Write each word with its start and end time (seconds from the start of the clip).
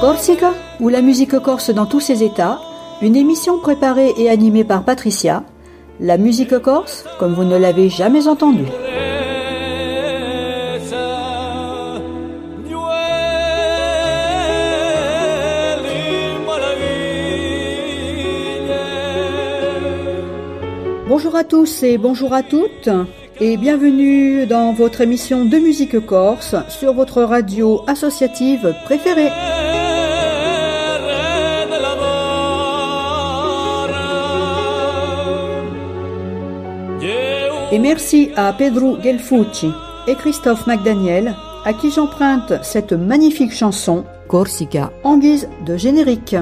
Corsica, 0.00 0.54
ou 0.80 0.88
la 0.88 1.02
musique 1.02 1.38
corse 1.40 1.68
dans 1.68 1.84
tous 1.84 2.00
ses 2.00 2.22
états, 2.22 2.58
une 3.02 3.16
émission 3.16 3.58
préparée 3.58 4.14
et 4.16 4.30
animée 4.30 4.64
par 4.64 4.82
Patricia. 4.84 5.44
La 6.00 6.16
musique 6.16 6.58
corse, 6.60 7.04
comme 7.18 7.34
vous 7.34 7.44
ne 7.44 7.58
l'avez 7.58 7.90
jamais 7.90 8.28
entendue. 8.28 8.87
Bonjour 21.28 21.40
à 21.40 21.44
tous 21.44 21.82
et 21.82 21.98
bonjour 21.98 22.32
à 22.32 22.42
toutes 22.42 22.88
et 23.38 23.58
bienvenue 23.58 24.46
dans 24.46 24.72
votre 24.72 25.02
émission 25.02 25.44
de 25.44 25.58
musique 25.58 26.00
corse 26.06 26.56
sur 26.70 26.94
votre 26.94 27.20
radio 27.20 27.82
associative 27.86 28.74
préférée. 28.86 29.28
Et 37.72 37.78
merci 37.78 38.30
à 38.34 38.54
Pedro 38.54 38.96
Gelfucci 38.98 39.70
et 40.06 40.14
Christophe 40.14 40.66
McDaniel 40.66 41.34
à 41.66 41.74
qui 41.74 41.90
j'emprunte 41.90 42.54
cette 42.62 42.94
magnifique 42.94 43.52
chanson 43.52 44.06
Corsica 44.28 44.90
en 45.04 45.18
guise 45.18 45.46
de 45.66 45.76
générique. 45.76 46.36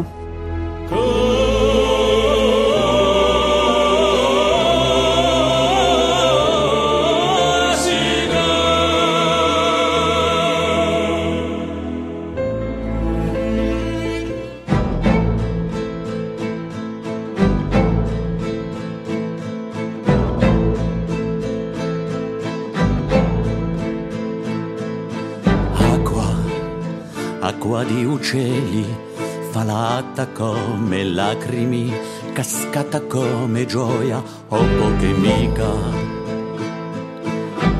Come 30.32 31.04
lacrimi, 31.04 31.92
cascata 32.32 33.00
come 33.02 33.64
gioia, 33.66 34.22
o 34.48 34.56
poche 34.56 35.12
mica. 35.12 35.72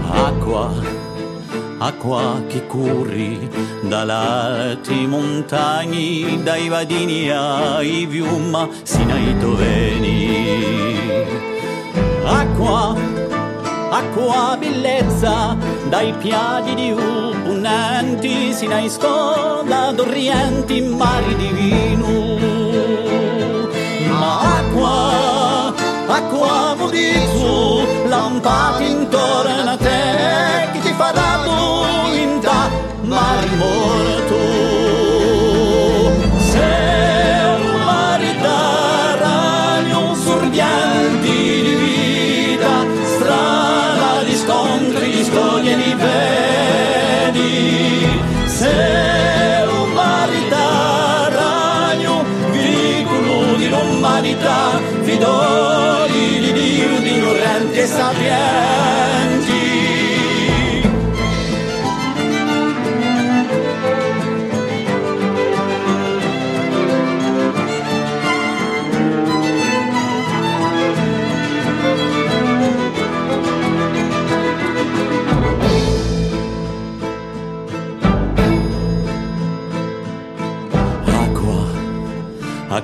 Acqua, 0.08 0.72
acqua 1.78 2.42
che 2.46 2.66
curri 2.66 3.48
dall'alti 3.82 5.06
montagni, 5.06 6.42
dai 6.42 6.68
vadini 6.68 7.30
ai 7.30 8.06
fiumma, 8.08 8.68
sino 8.82 9.12
ai 9.12 9.36
toveni. 9.38 10.64
Acqua, 12.24 12.94
acqua 13.90 14.56
bellezza 14.58 15.56
dai 15.88 16.12
piadi 16.14 16.74
di 16.74 16.90
upunanti 16.90 17.25
sino 18.56 18.74
ai 18.74 18.88
scola 18.88 19.92
d'orienti 19.92 20.80
mari 20.80 21.36
di 21.36 21.48
vino. 21.58 22.38
Ma 24.08 24.56
acqua 24.58 25.74
acqua 26.06 26.74
budizzu 26.78 28.08
lampati 28.08 28.90
intorno 28.90 29.70
a 29.70 29.76
te 29.76 29.85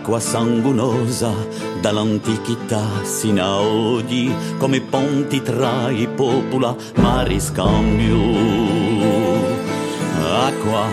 acqua 0.02 0.18
sanguinosa 0.18 1.32
dall'antichità 1.80 2.82
sino 3.04 3.40
a 3.40 3.60
oggi, 3.60 4.34
come 4.58 4.80
ponti 4.80 5.40
tra 5.42 5.90
i 5.90 6.08
popoli, 6.08 6.74
mari 6.96 7.38
scambio. 7.38 8.18
Acqua, 10.44 10.86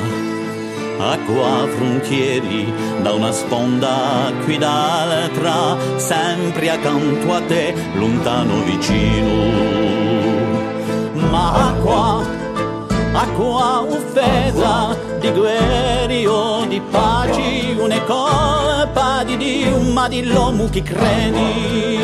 acqua 1.00 1.68
frontieri 1.76 2.72
da 3.02 3.14
una 3.14 3.32
sponda 3.32 4.32
qui 4.44 4.60
dall'altra, 4.60 5.76
sempre 5.96 6.70
accanto 6.70 7.34
a 7.34 7.42
te, 7.42 7.74
lontano 7.96 8.62
vicino. 8.62 9.58
Ma 11.32 11.70
acqua, 11.70 12.24
acqua 13.14 13.82
offesa 13.82 14.96
di 15.20 15.32
guerre 15.32 16.28
o 16.28 16.66
di 16.66 16.80
pace, 16.92 17.74
non 17.76 17.92
ma 20.00 20.08
di 20.08 20.24
l'uomo 20.24 20.70
che 20.70 20.82
credi. 20.82 21.98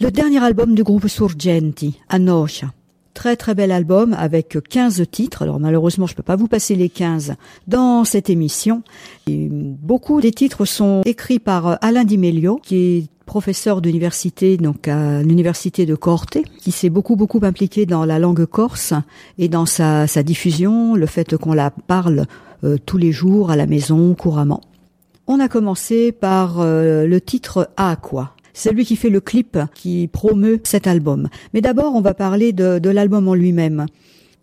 Le 0.00 0.10
dernier 0.10 0.42
album 0.42 0.74
du 0.74 0.82
groupe 0.82 1.06
Surgenti, 1.06 2.00
Anosha. 2.08 2.72
Très 3.14 3.36
très 3.36 3.54
bel 3.54 3.70
album 3.70 4.16
avec 4.18 4.58
15 4.68 5.04
titres. 5.12 5.42
Alors 5.42 5.60
malheureusement 5.60 6.08
je 6.08 6.16
peux 6.16 6.24
pas 6.24 6.34
vous 6.34 6.48
passer 6.48 6.74
les 6.74 6.88
15 6.88 7.36
dans 7.68 8.02
cette 8.02 8.28
émission. 8.28 8.82
Et 9.28 9.46
beaucoup 9.48 10.20
des 10.20 10.32
titres 10.32 10.64
sont 10.64 11.02
écrits 11.04 11.38
par 11.38 11.78
Alain 11.84 12.02
Di 12.02 12.18
Melio 12.18 12.58
qui 12.60 12.76
est 12.76 13.04
professeur 13.26 13.82
d'université 13.82 14.56
donc 14.56 14.88
à 14.88 15.22
l'université 15.22 15.84
de 15.84 15.94
Corte, 15.94 16.38
qui 16.58 16.72
s'est 16.72 16.88
beaucoup 16.88 17.16
beaucoup 17.16 17.40
impliqué 17.42 17.84
dans 17.84 18.04
la 18.04 18.18
langue 18.18 18.46
corse 18.46 18.94
et 19.38 19.48
dans 19.48 19.66
sa, 19.66 20.06
diffusion, 20.22 20.94
le 20.94 21.06
fait 21.06 21.36
qu'on 21.36 21.52
la 21.52 21.70
parle 21.70 22.26
euh, 22.64 22.78
tous 22.86 22.96
les 22.96 23.12
jours 23.12 23.50
à 23.50 23.56
la 23.56 23.66
maison 23.66 24.14
couramment. 24.14 24.62
On 25.26 25.40
a 25.40 25.48
commencé 25.48 26.12
par 26.12 26.60
euh, 26.60 27.06
le 27.06 27.20
titre 27.20 27.68
À 27.76 27.96
quoi 27.96 28.32
c'est 28.58 28.72
lui 28.72 28.86
qui 28.86 28.96
fait 28.96 29.10
le 29.10 29.20
clip 29.20 29.58
qui 29.74 30.08
promeut 30.08 30.62
cet 30.64 30.86
album. 30.86 31.28
Mais 31.52 31.60
d'abord, 31.60 31.94
on 31.94 32.00
va 32.00 32.14
parler 32.14 32.54
de, 32.54 32.78
de 32.78 32.88
l'album 32.88 33.28
en 33.28 33.34
lui-même. 33.34 33.84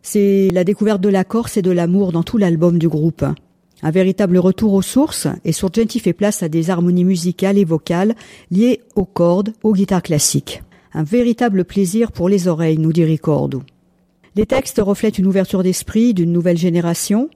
C'est 0.04 0.50
la 0.54 0.64
découverte 0.64 1.02
de 1.02 1.10
la 1.10 1.24
Corse 1.24 1.58
et 1.58 1.64
de 1.64 1.72
l'amour 1.72 2.12
dans 2.12 2.22
tout 2.22 2.38
l'album 2.38 2.78
du 2.78 2.88
groupe. 2.88 3.26
Un 3.86 3.92
véritable 3.92 4.38
retour 4.38 4.74
aux 4.74 4.82
sources, 4.82 5.28
et 5.44 5.52
Surgenti 5.52 6.00
fait 6.00 6.14
place 6.14 6.42
à 6.42 6.48
des 6.48 6.70
harmonies 6.70 7.04
musicales 7.04 7.58
et 7.58 7.66
vocales 7.66 8.16
liées 8.50 8.80
aux 8.96 9.04
cordes, 9.04 9.52
aux 9.62 9.74
guitares 9.74 10.02
classiques. 10.02 10.64
Un 10.94 11.04
véritable 11.04 11.66
plaisir 11.66 12.14
pour 12.14 12.30
les 12.30 12.48
oreilles, 12.48 12.78
nous 12.78 12.94
dit 12.94 13.04
Ricordo. 13.04 13.62
Les 14.38 14.46
textes 14.46 14.82
reflètent 14.82 15.20
une 15.20 15.28
ouverture 15.28 15.64
d'esprit 15.64 16.14
d'une 16.14 16.32
nouvelle 16.32 16.58
génération. 16.58 17.30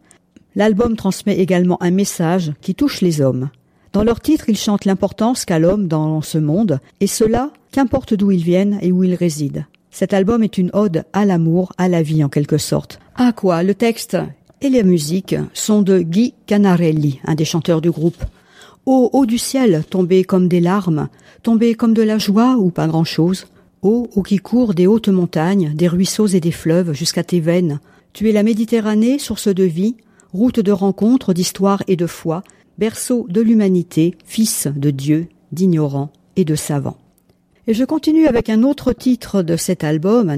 L'album 0.55 0.95
transmet 0.95 1.37
également 1.37 1.83
un 1.83 1.91
message 1.91 2.53
qui 2.61 2.75
touche 2.75 3.01
les 3.01 3.19
hommes. 3.19 3.49
Dans 3.91 4.05
leur 4.05 4.21
titre, 4.21 4.47
ils 4.47 4.57
chantent 4.57 4.85
l'importance 4.85 5.43
qu'a 5.43 5.59
l'homme 5.59 5.89
dans 5.89 6.21
ce 6.21 6.37
monde, 6.37 6.79
et 7.01 7.07
cela, 7.07 7.51
qu'importe 7.73 8.13
d'où 8.13 8.31
ils 8.31 8.43
viennent 8.43 8.79
et 8.81 8.93
où 8.93 9.03
ils 9.03 9.15
résident. 9.15 9.65
Cet 9.91 10.13
album 10.13 10.43
est 10.43 10.57
une 10.57 10.71
ode 10.71 11.03
à 11.11 11.25
l'amour, 11.25 11.73
à 11.77 11.89
la 11.89 12.01
vie 12.01 12.23
en 12.23 12.29
quelque 12.29 12.57
sorte. 12.57 12.99
À 13.15 13.33
quoi 13.33 13.63
Le 13.63 13.75
texte? 13.75 14.17
Et 14.61 14.69
les 14.69 14.83
musiques 14.83 15.35
sont 15.53 15.81
de 15.81 15.99
Guy 15.99 16.33
Canarelli, 16.45 17.19
un 17.25 17.35
des 17.35 17.45
chanteurs 17.45 17.81
du 17.81 17.91
groupe. 17.91 18.23
Ô 18.85 19.09
haut 19.13 19.25
du 19.25 19.37
ciel, 19.37 19.83
tombé 19.89 20.23
comme 20.23 20.47
des 20.47 20.61
larmes, 20.61 21.09
tombé 21.43 21.75
comme 21.75 21.93
de 21.93 22.01
la 22.01 22.17
joie 22.17 22.55
ou 22.57 22.71
pas 22.71 22.87
grand-chose. 22.87 23.47
Ô 23.81 24.07
eau 24.15 24.23
qui 24.23 24.37
court 24.37 24.73
des 24.73 24.87
hautes 24.87 25.09
montagnes, 25.09 25.73
des 25.75 25.87
ruisseaux 25.87 26.27
et 26.27 26.39
des 26.39 26.51
fleuves 26.51 26.93
jusqu'à 26.93 27.23
tes 27.23 27.39
veines. 27.39 27.79
Tu 28.13 28.29
es 28.29 28.31
la 28.31 28.43
Méditerranée, 28.43 29.19
source 29.19 29.53
de 29.53 29.63
vie, 29.63 29.95
route 30.33 30.59
de 30.59 30.71
rencontres, 30.71 31.33
d'histoire 31.33 31.83
et 31.87 31.95
de 31.95 32.07
foi, 32.07 32.43
berceau 32.77 33.27
de 33.29 33.41
l'humanité, 33.41 34.15
fils 34.25 34.67
de 34.75 34.89
Dieu, 34.89 35.27
d'ignorants 35.51 36.11
et 36.35 36.45
de 36.45 36.55
savants. 36.55 36.97
Et 37.67 37.73
je 37.73 37.83
continue 37.83 38.27
avec 38.27 38.49
un 38.49 38.63
autre 38.63 38.93
titre 38.93 39.43
de 39.43 39.57
cet 39.57 39.83
album, 39.83 40.33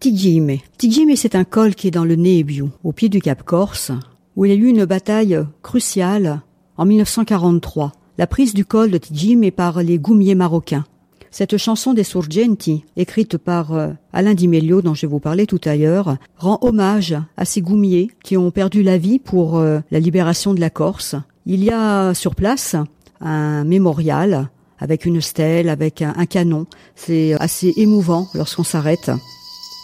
Tigime. 0.00 0.58
Tigime, 0.76 1.16
c'est 1.16 1.34
un 1.34 1.42
col 1.42 1.74
qui 1.74 1.88
est 1.88 1.90
dans 1.90 2.04
le 2.04 2.14
Neebiu, 2.14 2.66
au 2.84 2.92
pied 2.92 3.08
du 3.08 3.20
Cap 3.20 3.42
Corse, 3.42 3.90
où 4.36 4.44
il 4.44 4.50
y 4.50 4.54
a 4.54 4.56
eu 4.56 4.68
une 4.68 4.84
bataille 4.84 5.36
cruciale 5.62 6.40
en 6.76 6.86
1943. 6.86 7.92
La 8.16 8.28
prise 8.28 8.54
du 8.54 8.64
col 8.64 8.92
de 8.92 8.98
Tigime 8.98 9.50
par 9.50 9.82
les 9.82 9.98
goumiers 9.98 10.36
marocains. 10.36 10.84
Cette 11.32 11.56
chanson 11.56 11.94
des 11.94 12.04
Surgenti, 12.04 12.84
écrite 12.96 13.38
par 13.38 13.72
euh, 13.72 13.88
Alain 14.12 14.34
Di 14.34 14.46
Meglio, 14.46 14.82
dont 14.82 14.94
je 14.94 15.06
vous 15.06 15.18
parler 15.18 15.46
tout 15.46 15.60
à 15.64 15.74
l'heure, 15.74 16.16
rend 16.36 16.58
hommage 16.62 17.16
à 17.36 17.44
ces 17.44 17.60
goumiers 17.60 18.08
qui 18.22 18.36
ont 18.36 18.52
perdu 18.52 18.84
la 18.84 18.98
vie 18.98 19.18
pour 19.18 19.58
euh, 19.58 19.80
la 19.90 19.98
libération 19.98 20.54
de 20.54 20.60
la 20.60 20.70
Corse. 20.70 21.16
Il 21.44 21.64
y 21.64 21.70
a 21.70 22.14
sur 22.14 22.36
place 22.36 22.76
un 23.20 23.64
mémorial 23.64 24.48
avec 24.78 25.06
une 25.06 25.20
stèle, 25.20 25.68
avec 25.68 26.02
un, 26.02 26.14
un 26.16 26.26
canon. 26.26 26.66
C'est 26.94 27.34
assez 27.40 27.72
émouvant 27.76 28.28
lorsqu'on 28.32 28.62
s'arrête. 28.62 29.10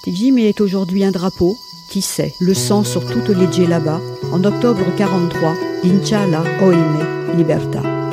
Tigime 0.05 0.37
est 0.37 0.61
aujourd'hui 0.61 1.03
un 1.03 1.11
drapeau, 1.11 1.57
qui 1.89 2.03
sait, 2.03 2.35
le 2.39 2.53
sang 2.53 2.85
sur 2.85 3.11
toutes 3.11 3.31
les 3.31 3.67
là-bas, 3.67 4.03
en 4.33 4.45
octobre 4.45 4.85
43, 4.99 5.55
Inchala 5.83 6.45
Oime 6.61 6.99
Liberta. 7.39 8.04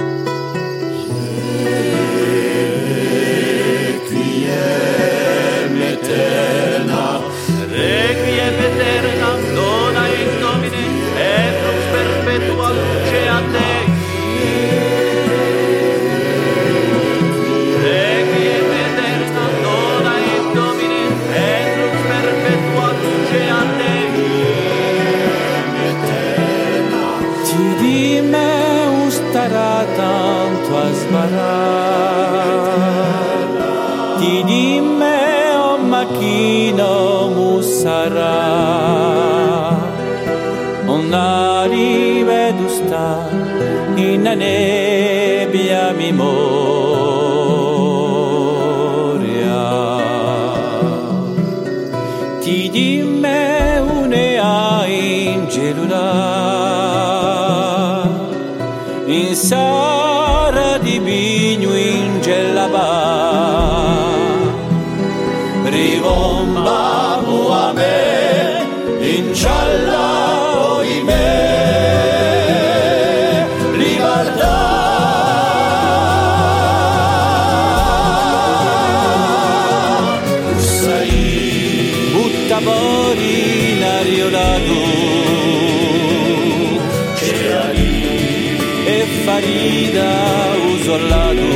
Farida 89.91 90.53
usollato 90.73 91.49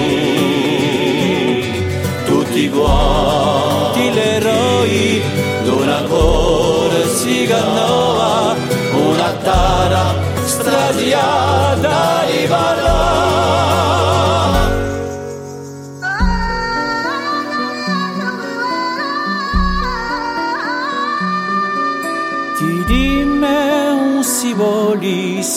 tutti 2.26 2.70
quanti 2.70 4.12
l'eroi 4.14 5.22
d'una 5.64 6.04
corsica 6.04 7.64
nuova, 7.64 8.56
una 8.94 9.32
tara 9.44 10.16
strasiata 10.44 12.26
di 12.30 12.48
ballare. 12.48 12.85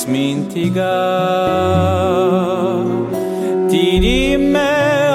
mintiga 0.07 0.97
Tirime 3.71 4.75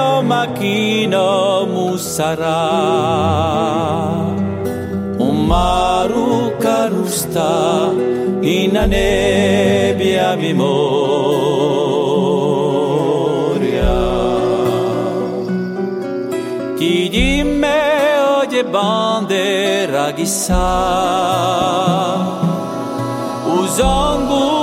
o 0.10 0.22
makino 0.24 1.66
musara. 1.68 2.64
Umaru 5.20 6.52
karusta 6.60 7.92
ina 8.42 8.88
nebia 8.88 10.36
memoria 10.36 10.74
Tirime 16.78 17.82
o 18.36 18.46
de 18.46 18.64
bandera 18.64 20.12
guisar 20.12 20.64
Os 23.48 23.80
ombros 23.80 24.63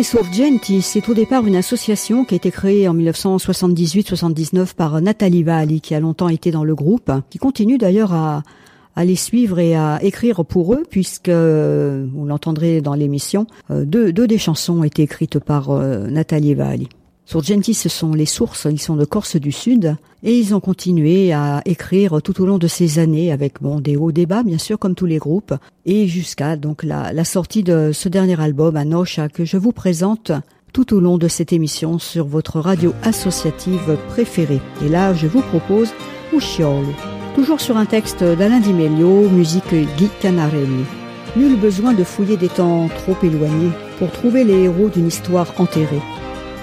Sorgenti, 0.06 0.84
c'est 0.84 1.10
au 1.10 1.16
départ 1.16 1.48
une 1.48 1.56
association 1.56 2.26
qui 2.26 2.36
a 2.36 2.38
été 2.38 2.52
créée 2.52 2.88
en 2.88 2.94
1978-79 2.94 4.76
par 4.76 5.02
Nathalie 5.02 5.42
Valli, 5.42 5.82
qui 5.82 5.96
a 5.96 6.00
longtemps 6.00 6.30
été 6.30 6.52
dans 6.52 6.64
le 6.64 6.76
groupe, 6.76 7.12
qui 7.32 7.40
continue 7.40 7.80
d'ailleurs 7.80 8.14
à, 8.14 8.44
les 9.04 9.16
suivre 9.16 9.58
et 9.58 9.76
à 9.76 9.98
écrire 10.04 10.46
pour 10.46 10.76
eux, 10.76 10.84
puisque, 10.88 11.30
vous 11.30 12.26
l'entendrez 12.28 12.82
dans 12.82 12.94
l'émission, 12.94 13.48
euh, 13.72 13.84
deux, 13.84 14.14
deux, 14.14 14.28
des 14.28 14.38
chansons 14.38 14.82
ont 14.82 14.84
été 14.84 15.02
écrites 15.02 15.40
par 15.40 15.72
euh, 15.72 16.06
Nathalie 16.08 16.54
Valli. 16.54 16.88
Surgenti, 17.28 17.74
ce 17.74 17.90
sont 17.90 18.14
les 18.14 18.28
sources, 18.28 18.68
ils 18.70 18.80
sont 18.80 18.96
de 18.96 19.04
Corse 19.04 19.36
du 19.36 19.52
Sud, 19.52 19.96
et 20.22 20.38
ils 20.38 20.54
ont 20.54 20.60
continué 20.60 21.34
à 21.34 21.62
écrire 21.66 22.22
tout 22.22 22.40
au 22.40 22.46
long 22.46 22.60
de 22.60 22.68
ces 22.68 23.00
années, 23.00 23.32
avec 23.32 23.62
bon 23.62 23.80
des 23.80 23.98
hauts 23.98 24.12
débats, 24.12 24.44
bien 24.44 24.60
sûr, 24.60 24.78
comme 24.78 24.94
tous 24.94 25.08
les 25.08 25.18
groupes, 25.18 25.56
et 25.88 26.08
jusqu'à 26.08 26.56
donc 26.56 26.84
la, 26.84 27.24
sortie 27.24 27.64
de 27.64 27.90
ce 27.94 28.10
dernier 28.10 28.40
album, 28.40 28.76
Anocha, 28.76 29.28
que 29.28 29.44
je 29.44 29.58
vous 29.58 29.72
présente 29.72 30.32
tout 30.72 30.94
au 30.94 31.00
long 31.00 31.18
de 31.18 31.28
cette 31.28 31.52
émission 31.52 31.98
sur 31.98 32.28
votre 32.28 32.60
radio 32.60 32.94
associative 33.02 33.98
préférée. 34.10 34.62
Et 34.86 34.90
là, 34.90 35.16
je 35.16 35.26
vous 35.26 35.42
propose 35.42 35.90
Usciolo, 36.32 36.94
toujours 37.34 37.60
sur 37.60 37.78
un 37.78 37.86
texte 37.86 38.24
d'Alain 38.24 38.60
Di 38.60 38.72
Meglio, 38.72 39.30
musique 39.30 39.74
Guy 39.98 40.10
Canarelli. 40.22 40.86
Nul 41.36 41.60
besoin 41.60 41.94
de 41.94 42.04
fouiller 42.04 42.38
des 42.38 42.50
temps 42.50 42.88
trop 42.88 43.16
éloignés 43.24 43.72
pour 43.98 44.12
trouver 44.12 44.44
les 44.44 44.64
héros 44.64 44.90
d'une 44.90 45.08
histoire 45.08 45.52
enterrée. 45.58 46.02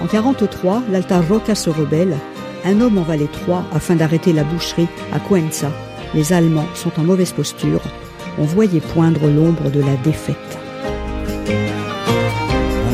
En 0.03 0.07
43, 0.07 0.83
l'Alta 0.91 1.21
Roca 1.21 1.55
se 1.55 1.71
rebelle. 1.71 2.17
Un 2.65 2.81
homme 2.81 2.99
en 2.99 3.03
valait 3.03 3.29
trois 3.29 3.65
afin 3.73 3.95
d'arrêter 3.95 4.33
la 4.33 4.43
boucherie 4.43 4.89
à 5.13 5.21
Coenza. 5.21 5.71
Les 6.13 6.33
Allemands 6.33 6.67
sont 6.75 6.91
en 6.99 7.05
mauvaise 7.05 7.31
posture. 7.31 7.81
On 8.39 8.45
voyait 8.45 8.81
poindre 8.81 9.29
l'ombre 9.29 9.71
de 9.71 9.81
la 9.81 9.95
défaite. 10.03 10.59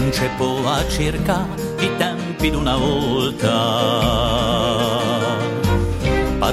Un 0.06 0.12
ceppo 0.12 0.66
a 0.66 0.84
circa 0.88 1.46
i 1.80 1.88
tempi 1.98 2.50
d'una 2.50 2.76
volta 2.76 3.54
a 6.40 6.52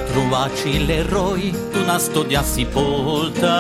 l'eroi 0.88 1.52
d'una 1.74 1.98
storia 1.98 2.44
polta 2.72 3.58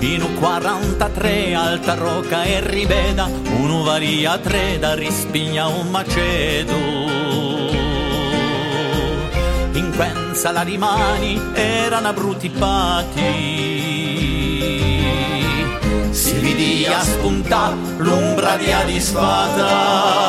in 0.00 0.22
un 0.22 0.85
43 1.06 1.54
alta 1.54 1.94
roca 1.94 2.42
e 2.42 2.60
riveda 2.60 3.30
un'uvaria 3.58 4.38
tre 4.38 4.76
da 4.80 4.94
rispigna 4.94 5.68
un 5.68 5.88
macedo. 5.88 6.74
In 9.72 9.92
quenza 9.94 10.50
la 10.50 10.62
rimani 10.62 11.40
erano 11.54 12.12
brutti 12.12 12.50
pati. 12.50 13.54
Si 16.10 16.32
vidia 16.38 17.00
spunta 17.02 17.72
l'ombra 17.98 18.56
di 18.56 18.72
adisfata 18.72 20.24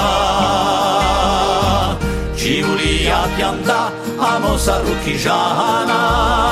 ci 2.36 2.62
volia 2.62 3.27
pianta 3.36 3.91
a 4.17 4.38
mosa 4.38 4.77
rucchigiana. 4.77 6.46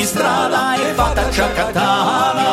Ogni 0.00 0.04
strada 0.04 0.49
ciacatana 1.30 2.48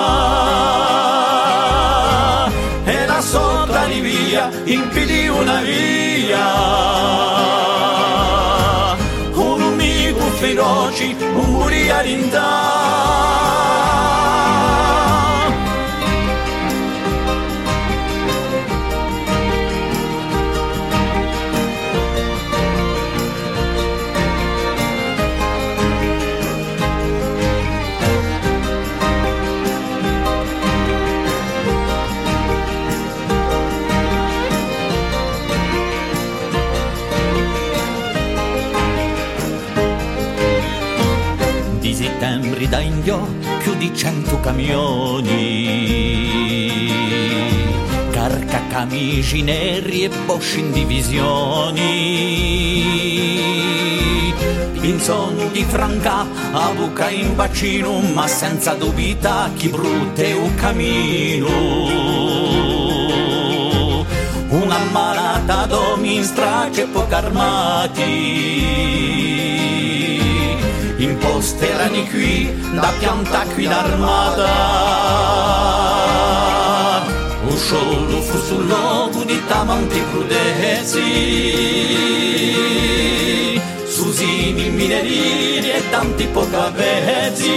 e 2.86 3.06
la 3.06 3.22
sotto 3.22 3.86
di 3.88 4.00
via 4.00 4.50
impedì 4.66 5.28
una 5.28 5.62
via. 5.62 6.46
Un 9.34 9.62
amico 9.62 10.26
feroci 10.40 11.16
un 11.20 11.52
buria 11.54 12.02
d'intà 42.68 42.70
da 42.70 42.80
indio 42.80 43.28
più 43.60 43.76
di 43.76 43.96
cento 43.96 44.40
camioni, 44.40 45.26
carca 48.12 48.62
camici 48.70 49.42
neri 49.42 50.04
e 50.04 50.10
bosci 50.26 50.60
in 50.60 50.72
divisioni. 50.72 51.86
In 54.82 55.00
sogno 55.00 55.48
di 55.52 55.64
franca 55.64 56.26
a 56.52 56.72
buca 56.74 57.10
in 57.10 57.36
bacino, 57.36 58.00
ma 58.14 58.28
senza 58.28 58.74
dubita 58.74 59.50
chi 59.56 59.68
brutte 59.70 60.34
un 60.34 60.56
cammino. 60.56 61.48
Una 64.50 64.78
malata 64.92 65.66
domi 65.66 66.16
in 66.16 66.24
strage 66.24 66.86
poco 66.86 67.16
armati 67.16 68.58
imposterani 70.98 72.08
qui 72.10 72.50
da 72.74 72.92
pianta 73.00 73.46
qui 73.54 73.68
d'armata. 73.68 74.56
Un 77.44 77.58
solo 77.58 78.22
fu 78.22 78.38
sul 78.40 78.68
logo 78.68 79.24
di 79.24 79.42
tamanti 79.48 80.04
crudezzi 80.10 81.46
susini 83.86 84.70
minerini 84.70 85.70
e 85.72 85.90
tanti 85.90 86.26
pocavezzi 86.28 87.52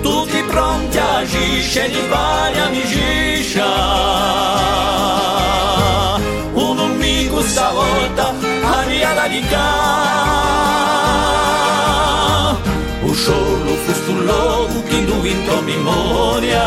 tutti 0.00 0.42
pronti 0.44 0.98
a 0.98 1.16
agisce 1.18 1.88
di 1.88 2.00
varia 2.08 2.66
amicizia 2.66 3.64
un 6.52 6.78
amico 6.78 7.42
stavolta 7.42 8.34
aria 8.62 9.12
la 9.14 9.28
di 9.28 9.40
solo 13.14 13.74
fusto 13.84 14.10
un 14.12 14.24
fustullogu, 14.24 14.82
che 14.84 15.04
vinto 15.20 15.58
a 15.58 15.60
memoria. 15.62 16.64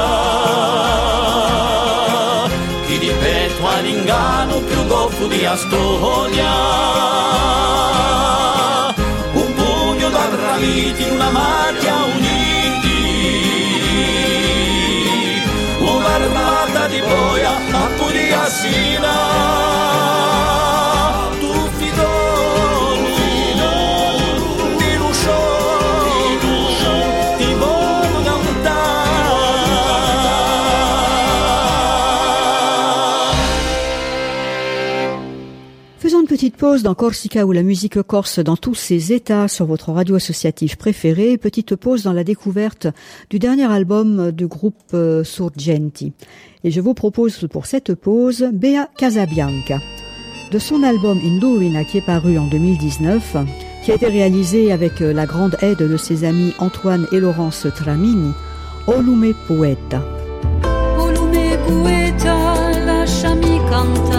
Chi 2.86 2.98
di 3.00 3.12
Petua 3.20 3.80
l'ingano 3.80 4.60
più 4.60 4.86
goffo 4.88 5.28
di 5.28 5.46
Astonia. 5.46 6.54
Un 9.34 9.54
pugno 9.54 10.10
da 10.10 10.28
braviti, 10.36 11.04
una 11.10 11.30
macchia 11.30 11.96
uniti. 12.16 13.02
Un'armata 15.80 16.88
di 16.88 17.02
boia, 17.02 17.52
a 17.72 17.88
pugni 17.98 18.32
assì. 18.32 18.93
Pause 36.58 36.84
dans 36.84 36.96
Corsica 36.96 37.46
ou 37.46 37.52
la 37.52 37.64
musique 37.64 38.02
corse 38.02 38.40
dans 38.40 38.58
tous 38.58 38.76
ses 38.76 39.14
états 39.14 39.48
sur 39.48 39.66
votre 39.66 39.92
radio 39.92 40.16
associative 40.16 40.78
préférée. 40.78 41.38
Petite 41.38 41.76
pause 41.76 42.04
dans 42.04 42.14
la 42.14 42.24
découverte 42.24 42.88
du 43.30 43.40
dernier 43.40 43.72
album 43.72 44.32
du 44.32 44.48
groupe 44.48 44.76
euh, 44.94 45.24
Surgenti. 45.24 46.14
Et 46.64 46.72
je 46.72 46.82
vous 46.82 46.94
propose 46.94 47.48
pour 47.52 47.66
cette 47.66 47.94
pause 47.96 48.50
Bea 48.54 48.88
Casabianca. 48.98 49.80
De 50.52 50.60
son 50.60 50.84
album 50.84 51.20
Indurina 51.24 51.84
qui 51.84 51.98
est 51.98 52.06
paru 52.06 52.38
en 52.38 52.48
2019, 52.48 53.38
qui 53.84 53.92
a 53.92 53.96
été 53.96 54.08
réalisé 54.08 54.72
avec 54.72 55.02
euh, 55.02 55.14
la 55.14 55.26
grande 55.26 55.58
aide 55.62 55.78
de 55.78 55.98
ses 55.98 56.24
amis 56.24 56.54
Antoine 56.60 57.08
et 57.12 57.20
Laurence 57.20 57.68
Tramini, 57.76 58.32
Olume 58.88 59.34
Poeta. 59.48 60.04
Olume 60.98 61.58
Poeta, 61.68 62.72
lasciami 62.86 63.60
cantare. 63.70 64.13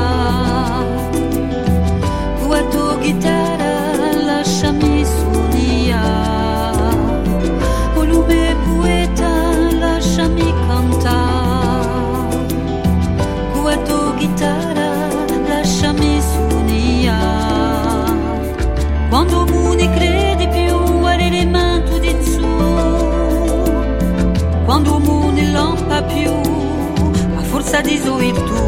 A 27.75 27.81
forza 27.81 27.81
di 27.81 28.33
tu. 28.33 28.63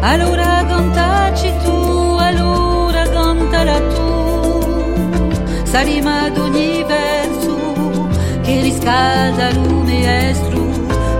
Allora 0.00 0.64
cantaci 0.66 1.52
tu 1.62 2.16
allora 2.18 3.08
cantala 3.08 3.78
tu. 3.94 5.62
Sarima 5.62 6.24
ad 6.24 6.38
ogni 6.38 6.84
verso 6.84 8.08
che 8.42 8.60
riscalda 8.60 9.52
lume 9.52 10.28
estro 10.30 10.62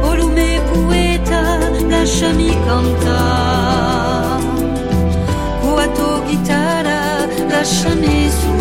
o 0.03 0.14
lume 0.14 0.61
poeta 0.73 1.71
lasciami 1.88 2.57
cantare. 2.67 4.43
Con 5.61 5.75
la 5.76 5.88
tua 5.88 6.23
chitarra 6.26 7.26
lasciami 7.49 8.31
suonare 8.31 8.55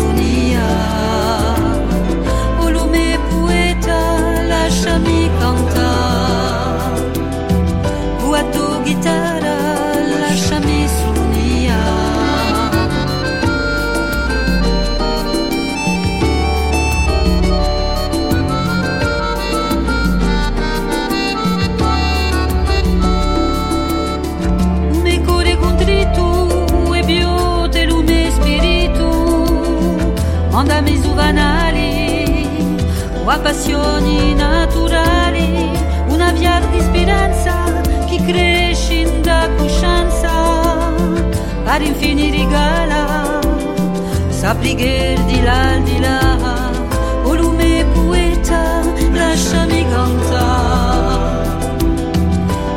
a 33.26 33.38
passioni 33.38 34.34
naturali 34.34 35.70
una 36.08 36.30
via 36.32 36.60
di 36.70 36.80
speranza 36.80 37.80
che 38.06 38.22
cresce 38.24 38.94
in 38.94 39.22
da 39.22 39.48
coscienza. 39.56 40.92
Per 41.64 41.82
infini 41.82 42.30
regala 42.30 43.40
sappi 44.28 44.74
che 44.74 45.18
di 45.26 45.42
là 45.42 45.78
di 45.82 45.98
là. 46.00 46.72
O 47.24 47.34
lume 47.34 47.86
poeta 47.94 48.82
lasciami 49.12 49.86
cantare. 49.88 51.32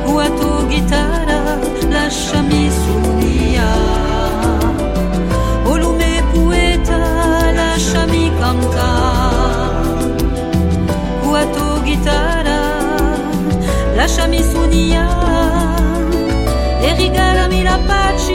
Con 0.05 0.15
la 0.15 0.29
tua 0.29 0.65
chitarra 0.67 1.59
lasciami 1.89 2.66
lasciami 14.17 14.41
suonare 14.41 15.85
e 16.81 16.95
regalami 16.95 17.61
la 17.61 17.79
pace 17.85 18.33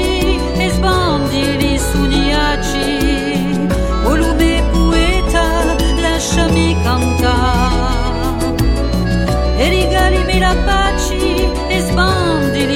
e 0.55 0.71
sbandi 0.71 1.57
li 1.57 1.77
sogniaci 1.77 3.67
o 4.05 4.15
lume 4.15 4.63
poeta 4.71 5.75
lasciami 6.01 6.77
cantare 6.85 8.55
e 9.57 9.69
regalimi 9.69 10.39
la 10.39 10.55
pace 10.65 11.51
e 11.69 11.81
sbandi 11.81 12.67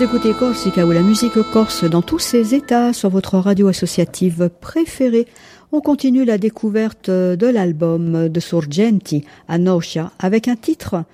Vous 0.00 0.06
écoutez 0.06 0.32
Corsica 0.32 0.86
ou 0.86 0.92
la 0.92 1.02
musique 1.02 1.42
corse 1.52 1.84
dans 1.84 2.00
tous 2.00 2.20
ses 2.20 2.54
états 2.54 2.94
sur 2.94 3.10
votre 3.10 3.36
radio 3.36 3.68
associative 3.68 4.48
préférée. 4.62 5.26
On 5.72 5.82
continue 5.82 6.24
la 6.24 6.38
découverte 6.38 7.10
de 7.10 7.46
l'album 7.46 8.30
de 8.30 8.40
Sorgenti 8.40 9.26
à 9.46 9.58
Noscia 9.58 10.10
avec 10.18 10.48
un 10.48 10.56
titre 10.56 11.04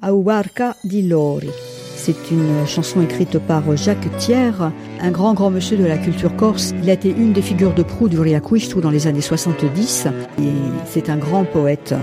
Auarca 0.00 0.76
di 0.84 1.02
Lori. 1.02 1.50
C'est 1.96 2.30
une 2.30 2.64
chanson 2.68 3.02
écrite 3.02 3.40
par 3.40 3.76
Jacques 3.76 4.16
Thiers, 4.16 4.70
un 5.00 5.10
grand 5.10 5.34
grand 5.34 5.50
monsieur 5.50 5.76
de 5.76 5.84
la 5.84 5.98
culture 5.98 6.36
corse. 6.36 6.72
Il 6.84 6.88
a 6.88 6.92
été 6.92 7.10
une 7.10 7.32
des 7.32 7.42
figures 7.42 7.74
de 7.74 7.82
proue 7.82 8.08
du 8.08 8.20
Riacuistu 8.20 8.80
dans 8.80 8.90
les 8.90 9.08
années 9.08 9.22
70 9.22 10.06
et 10.40 10.42
c'est 10.84 11.10
un 11.10 11.16
grand 11.16 11.44
poète 11.44 11.96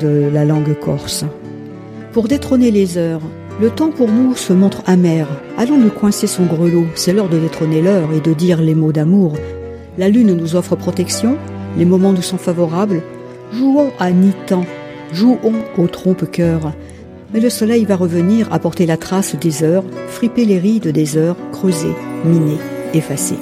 de 0.00 0.30
la 0.32 0.46
langue 0.46 0.78
corse. 0.80 1.26
Pour 2.14 2.26
détrôner 2.26 2.70
les 2.70 2.96
heures, 2.96 3.20
le 3.60 3.70
temps 3.70 3.90
pour 3.90 4.08
nous 4.08 4.34
se 4.34 4.52
montre 4.52 4.82
amer. 4.86 5.28
Allons 5.58 5.76
nous 5.76 5.90
coincer 5.90 6.26
son 6.26 6.46
grelot. 6.46 6.86
C'est 6.94 7.12
l'heure 7.12 7.28
de 7.28 7.38
détrôner 7.38 7.82
l'heure 7.82 8.08
et 8.14 8.20
de 8.20 8.32
dire 8.32 8.60
les 8.62 8.74
mots 8.74 8.92
d'amour. 8.92 9.34
La 9.98 10.08
lune 10.08 10.34
nous 10.34 10.56
offre 10.56 10.76
protection. 10.76 11.36
Les 11.76 11.84
moments 11.84 12.12
nous 12.12 12.22
sont 12.22 12.38
favorables. 12.38 13.02
Jouons 13.52 13.92
à 13.98 14.12
ni-temps. 14.12 14.64
Jouons 15.12 15.38
au 15.76 15.86
trompe-cœur. 15.88 16.72
Mais 17.34 17.40
le 17.40 17.50
soleil 17.50 17.84
va 17.84 17.96
revenir 17.96 18.50
apporter 18.52 18.86
la 18.86 18.96
trace 18.96 19.36
des 19.36 19.62
heures, 19.62 19.84
friper 20.08 20.44
les 20.46 20.58
rides 20.58 20.88
des 20.88 21.16
heures, 21.16 21.36
creuser, 21.52 21.94
miner, 22.24 22.58
effacer. 22.94 23.36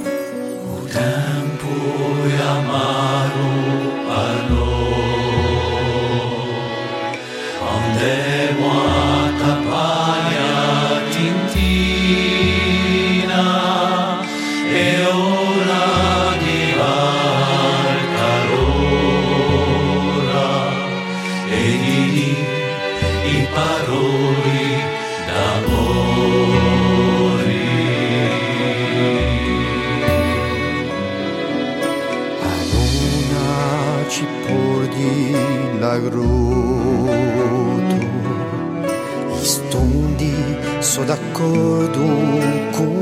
milagroso. 35.79 36.29
Isto 39.41 39.79
um 39.79 40.15
dia 40.17 40.83
sou 40.83 41.05
de 41.05 41.13
acordo 41.13 42.01
com. 42.77 42.99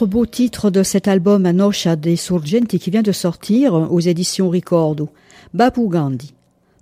Autre 0.00 0.10
beau 0.10 0.24
titre 0.24 0.70
de 0.70 0.82
cet 0.82 1.08
album 1.08 1.44
Anosha 1.44 1.94
dei 1.94 2.16
Surgenti 2.16 2.78
qui 2.78 2.90
vient 2.90 3.02
de 3.02 3.12
sortir 3.12 3.74
aux 3.74 4.00
éditions 4.00 4.48
Ricordo, 4.48 5.10
Babu 5.52 5.88
Gandhi. 5.88 6.32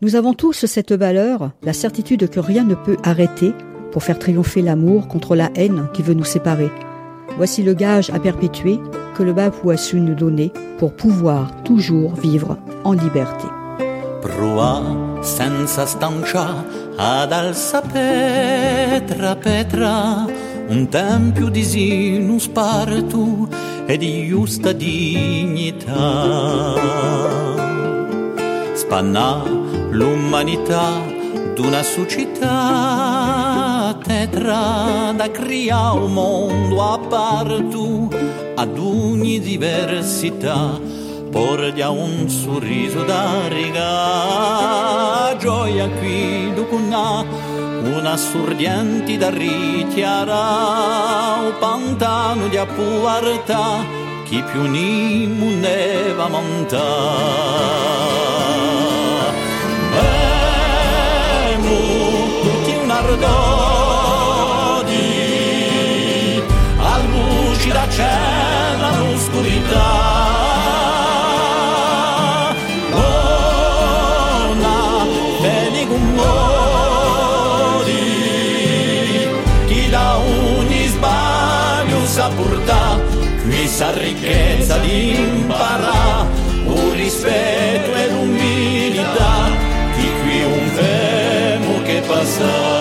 Nous 0.03 0.15
avons 0.15 0.35
tous 0.35 0.67
cette 0.67 0.93
valeur, 0.93 1.51
la 1.65 1.73
certitude 1.73 2.31
que 2.31 2.39
rien 2.39 2.63
ne 2.63 2.77
peut 2.77 2.97
arrêter 3.03 3.55
pour 3.91 4.05
faire 4.05 4.21
triompher 4.21 4.63
l'amour 4.63 5.09
contre 5.09 5.35
la 5.35 5.51
haine 5.57 5.89
qui 5.93 6.03
veut 6.03 6.15
nous 6.15 6.23
séparer. 6.23 6.71
Voici 7.37 7.65
le 7.65 7.75
gage 7.75 8.11
à 8.11 8.21
perpétuer 8.21 8.79
que 9.17 9.25
le 9.25 9.33
Bapu 9.33 9.69
a 9.73 9.77
su 9.77 9.99
nous 9.99 10.15
donner 10.15 10.53
pour 10.79 10.93
pouvoir 10.93 11.65
toujours 11.65 12.15
vivre 12.15 12.57
en 12.85 12.93
liberté. 12.93 13.49
senza 15.23 15.83
ad 16.99 17.33
petra 17.93 19.35
petra 19.35 20.27
un 20.69 20.89
tempio 20.89 21.49
di 21.49 21.65
sinu 21.65 22.39
spartu 22.39 23.49
e 23.87 23.97
di 23.97 24.29
giusta 24.29 24.73
dignità. 24.73 25.97
Spanna 28.75 29.43
l'umanità 29.91 31.17
d'una 31.55 31.83
società 31.83 33.19
tetra 34.03 35.13
da 35.17 35.31
creare 35.31 35.99
un 35.99 36.13
mondo 36.13 36.93
a 36.93 36.99
partu 36.99 38.09
ad 38.55 38.79
ogni 38.79 39.41
diversità 39.41 40.79
porgia 41.31 41.91
un 41.91 42.29
sorriso 42.29 43.03
da 43.05 43.49
riga 43.49 45.37
gioia 45.39 45.89
qui 45.99 46.53
ducunà 46.55 47.25
una 47.83 48.17
surdienti 48.17 49.17
da 49.17 49.31
richiara 49.31 51.43
o 51.47 51.53
pantano 51.59 52.49
di 52.49 52.57
appuarta 52.57 53.85
chi 54.25 54.43
più 54.43 54.62
ni 54.62 55.27
muneva 55.27 56.29
monta 56.29 56.83
Emu 61.51 62.41
tutti 62.43 62.75
un 62.83 62.91
ardodi 62.91 63.37
al 66.79 67.03
luci 67.09 67.71
da 67.71 67.88
cena 67.88 68.99
l'oscurità 68.99 70.08
questa 83.79 83.97
ricchezza 83.97 84.77
di 84.79 85.17
imparare 85.17 86.29
un 86.64 86.93
rispetto 86.95 87.95
e 87.95 88.11
l'umiltà 88.11 89.51
di 89.95 90.11
qui 90.21 90.43
un 90.43 90.67
femo 90.75 91.83
che 91.83 92.03
passa. 92.05 92.77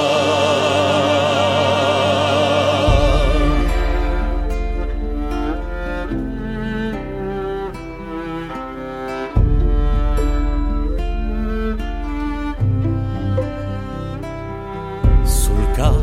Sul 15.24 15.72
ca 15.76 15.94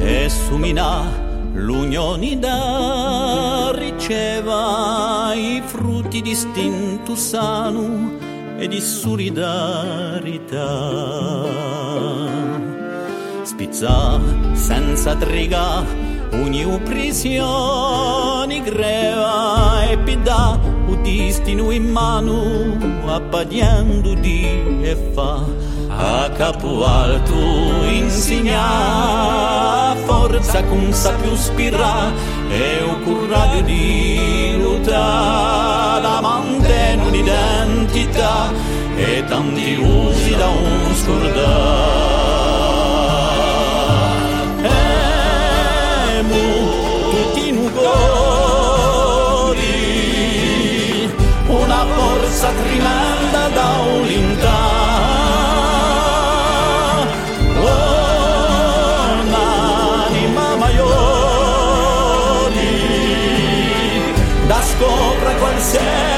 e 0.00 0.28
sumina 0.28 1.30
l'unione 1.52 2.38
frutti 6.22 6.28
di 6.28 6.34
stinto 6.34 7.16
sano 7.16 8.12
e 8.58 8.68
di 8.68 8.80
solidarietà. 8.80 10.60
Spizza 13.42 14.20
senza 14.52 15.16
triga, 15.16 15.84
ogni 16.32 16.64
oppressione 16.64 18.62
greva 18.62 19.82
e 19.90 19.98
pida 19.98 20.58
o 20.86 20.94
destino 21.02 21.70
in 21.72 21.90
mano, 21.90 22.78
appadiando 23.06 24.14
di 24.14 24.46
e 24.82 24.96
fa 25.12 25.44
a 25.88 26.30
capo 26.30 26.86
alto 26.86 27.34
insegna 27.84 28.60
forza 30.06 30.64
con 30.64 30.92
sa 30.92 31.12
più 31.12 31.34
spirà 31.34 32.10
e 32.48 32.82
un 32.82 33.02
coraggio 33.04 33.60
di 33.62 34.41
tanti 39.32 39.76
usi 39.80 40.36
da 40.36 40.46
un 40.46 40.94
scordare. 40.94 41.40
Emu, 46.18 46.48
tutti 47.10 47.48
in 47.48 47.56
una 51.46 51.86
forza 51.94 52.48
trimanda 52.62 53.48
da 53.56 53.68
un'intà. 54.00 54.60
Un'anima 59.22 60.56
maiori, 60.56 60.92
da 64.46 64.60
scopra 64.60 65.32
qualsiasi 65.36 66.11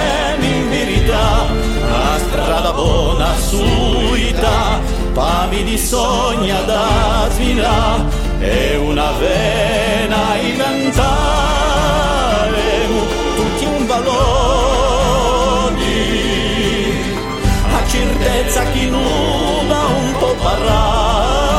buona 2.84 3.34
suita, 3.38 4.80
pami 5.14 5.64
di 5.64 5.78
sogna 5.78 6.60
da 6.62 7.28
svilà, 7.30 8.04
e 8.38 8.76
una 8.76 9.10
vena 9.12 10.36
inventare 10.52 11.72
tutti 13.36 13.64
un 13.64 13.86
valore, 13.86 14.12
a 17.72 17.86
certezza 17.88 18.62
chi 18.72 18.90
nuda 18.90 19.78
un 20.02 20.14
po' 20.18 20.34
parrà. 20.42 21.53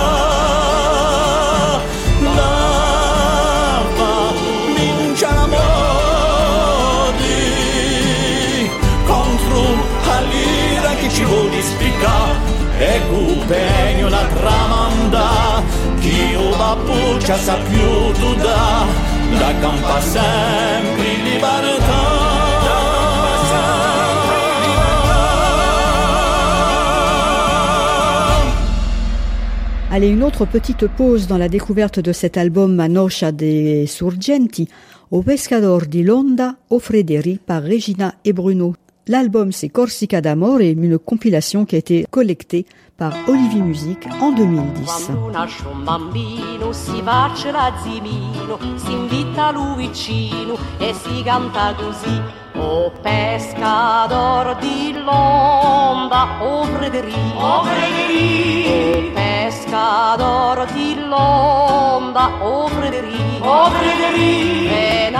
Allez, 29.91 30.09
une 30.09 30.23
autre 30.23 30.45
petite 30.45 30.88
pause 30.88 31.27
dans 31.27 31.38
la 31.38 31.47
découverte 31.47 31.99
de 31.99 32.11
cet 32.11 32.38
album 32.38 32.75
Manosha 32.75 33.31
de 33.31 33.85
Surgenti, 33.88 34.67
au 35.09 35.21
Pescador 35.21 35.81
di 35.85 36.03
Londa, 36.03 36.55
Frédéric 36.79 37.41
par 37.45 37.63
Regina 37.63 38.13
et 38.25 38.33
Bruno. 38.33 38.75
L'album 39.08 39.52
c'est 39.52 39.70
Corsica 39.70 40.20
d'Amore 40.20 40.62
et 40.62 40.72
une 40.72 40.98
compilation 40.98 41.65
qui 41.65 41.76
a 41.76 41.78
été 41.78 42.08
collectée 42.10 42.65
par 42.98 43.13
Olivier 43.28 43.62
Music 43.62 44.00
en 44.20 44.32
2010. 44.32 45.06
Quando 45.06 45.32
nasce 45.32 45.63
un 45.72 45.86
bambino 45.86 46.72
si 46.72 47.04
faccia 47.04 47.52
l'azzimino, 47.52 48.58
si 48.78 48.94
invita 48.94 49.52
lui 49.52 49.88
vicino 49.88 50.58
e 50.80 50.91
si 50.94 51.22
canta 51.24 51.76
così. 51.76 52.20
O 52.58 52.91
pescador 53.04 54.58
di 54.60 54.94
l'onda, 54.94 56.41
o 56.41 56.63
Frederico, 56.63 57.38
o 57.38 57.63
Frederico, 57.63 58.98
o 58.98 59.12
pescador 59.13 60.65
di 60.74 60.96
l'onda, 60.96 62.44
o 62.44 62.68
Frederico, 62.70 63.48
o 63.48 63.70
Frederico, 63.70 64.74
e 64.74 65.12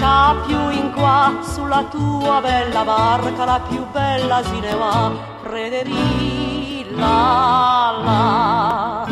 a 0.00 0.08
pisca 0.34 0.34
più 0.46 0.70
in 0.70 0.92
qua, 0.92 1.32
sulla 1.42 1.84
tua 1.84 2.40
bella 2.40 2.84
barca, 2.84 3.44
la 3.44 3.60
più 3.68 3.84
bella 3.90 4.42
si 4.42 4.60
ne 4.60 4.74
va, 4.74 5.10
Frederico 5.42 6.58
la 6.98 9.06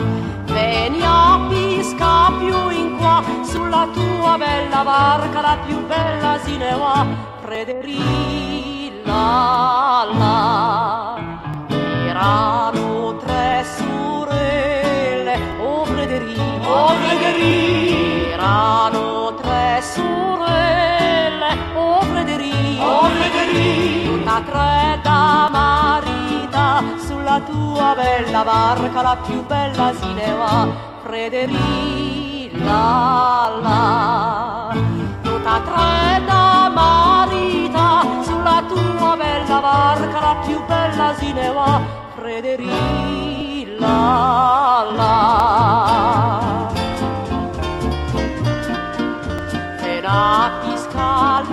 Vieni 0.44 1.00
a 1.02 1.46
pisca 1.48 2.32
più 2.38 2.68
in 2.70 2.96
qua 2.96 3.22
Sulla 3.42 3.86
tua 3.92 4.36
bella 4.38 4.82
barca 4.82 5.40
La 5.40 5.56
più 5.64 5.86
bella 5.86 6.38
si 6.42 6.56
ne 6.56 6.74
va. 6.74 7.06
Frederi 7.42 9.02
la 9.04 10.06
Erano 12.06 13.16
tre 13.18 13.64
sorelle 13.76 15.38
Oh 15.60 15.84
Frederi 15.84 16.36
Oh 16.64 16.88
Frederi 16.88 18.30
Erano 18.32 19.34
tre 19.40 19.80
sorelle 19.82 20.45
Oh 22.78 23.08
da 25.02 25.48
marita 25.50 26.82
sulla 27.06 27.40
tua 27.40 27.94
bella 27.94 28.42
barca 28.44 29.02
la 29.02 29.16
più 29.16 29.44
bella 29.46 29.92
si 29.94 30.12
ne 30.12 30.32
va. 30.34 30.68
Frederi 31.02 32.50
la 32.64 33.58
tutta 35.22 35.60
tre 35.60 36.24
da 36.26 36.70
marita 36.74 38.02
sulla 38.22 38.62
tua 38.66 39.16
bella 39.16 39.60
barca 39.60 40.20
la 40.20 40.36
più 40.44 40.60
bella 40.66 41.14
si 41.16 41.32
ne 41.32 41.52
va. 41.52 41.80
Frederi 42.16 43.76
la 43.78 44.86
la 44.94 45.46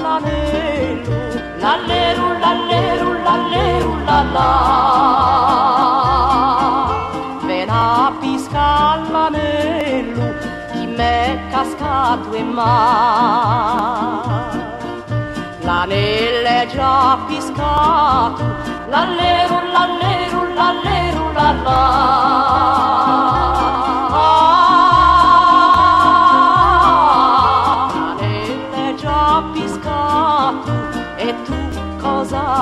l'anello, 0.03 1.15
l'allero, 1.59 2.25
l'allero, 2.39 3.13
l'allero, 3.23 3.89
la 4.05 4.19
la. 4.35 4.49
Ven 7.45 7.69
a 7.69 8.11
piscar 8.19 9.09
l'anello, 9.11 10.33
chi 10.71 10.85
m'è 10.87 11.39
cascato 11.51 12.35
in 12.35 12.49
mare. 12.49 12.71
L'anello 15.61 16.47
è 16.47 16.67
già 16.73 17.17
piscato, 17.27 18.43
l'allero, 18.89 19.61
l'allero, 19.71 20.53
l'allero, 20.53 21.31
la. 21.33 21.83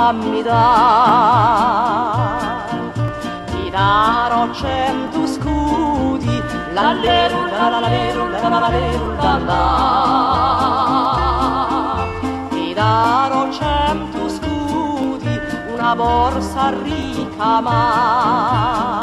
ammirà 0.10 0.70
ti 3.46 3.70
darò 3.70 4.52
cento 4.52 5.28
scudi 5.28 6.42
la 6.74 6.94
leru 6.94 7.40
la 7.52 7.70
la 7.70 7.80
leru 7.88 8.30
la 8.30 8.50
la 8.50 8.70
기다려 8.70 9.14
la 9.22 9.38
la. 9.50 9.62
Ti 12.50 12.74
darò 12.74 13.52
cento 13.52 14.30
scudi 14.30 15.40
una 15.74 15.96
borsa 15.96 16.74
ricca 16.82 17.60
ma. 17.62 19.00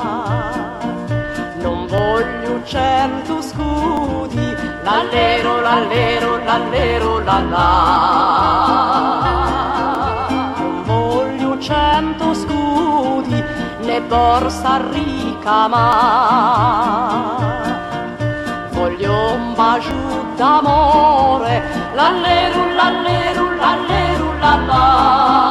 Non 1.61 1.87
voglio 1.87 2.63
cento 2.65 3.43
scudi 3.43 4.57
l'allero 4.83 5.61
la 5.61 5.79
l'allero 6.45 7.19
la 7.21 7.39
la 7.55 9.28
cento 11.69 12.33
scudi 12.33 13.45
né 13.81 14.01
borsa 14.01 14.81
ricca 14.91 15.69
ma 15.69 17.37
voglio 18.71 19.33
un 19.35 19.53
bacio 19.55 19.93
d'amore 20.35 21.63
l'alleru 21.95 22.63
l'alleru 22.75 23.45
l'alleru 23.61 24.29
la 24.41 24.55
la 24.69 25.48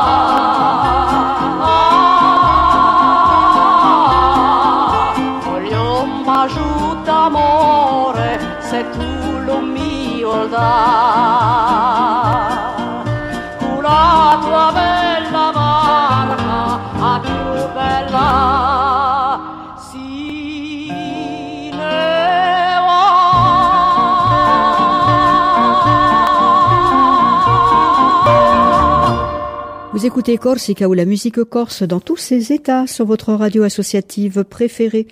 écoutez 30.07 30.37
Corsica 30.37 30.87
ou 30.87 30.93
la 30.93 31.03
musique 31.03 31.43
corse 31.43 31.83
dans 31.83 31.99
tous 31.99 32.15
ses 32.15 32.53
états 32.53 32.87
sur 32.87 33.05
votre 33.05 33.33
radio 33.33 33.63
associative 33.63 34.45
préférée. 34.45 35.05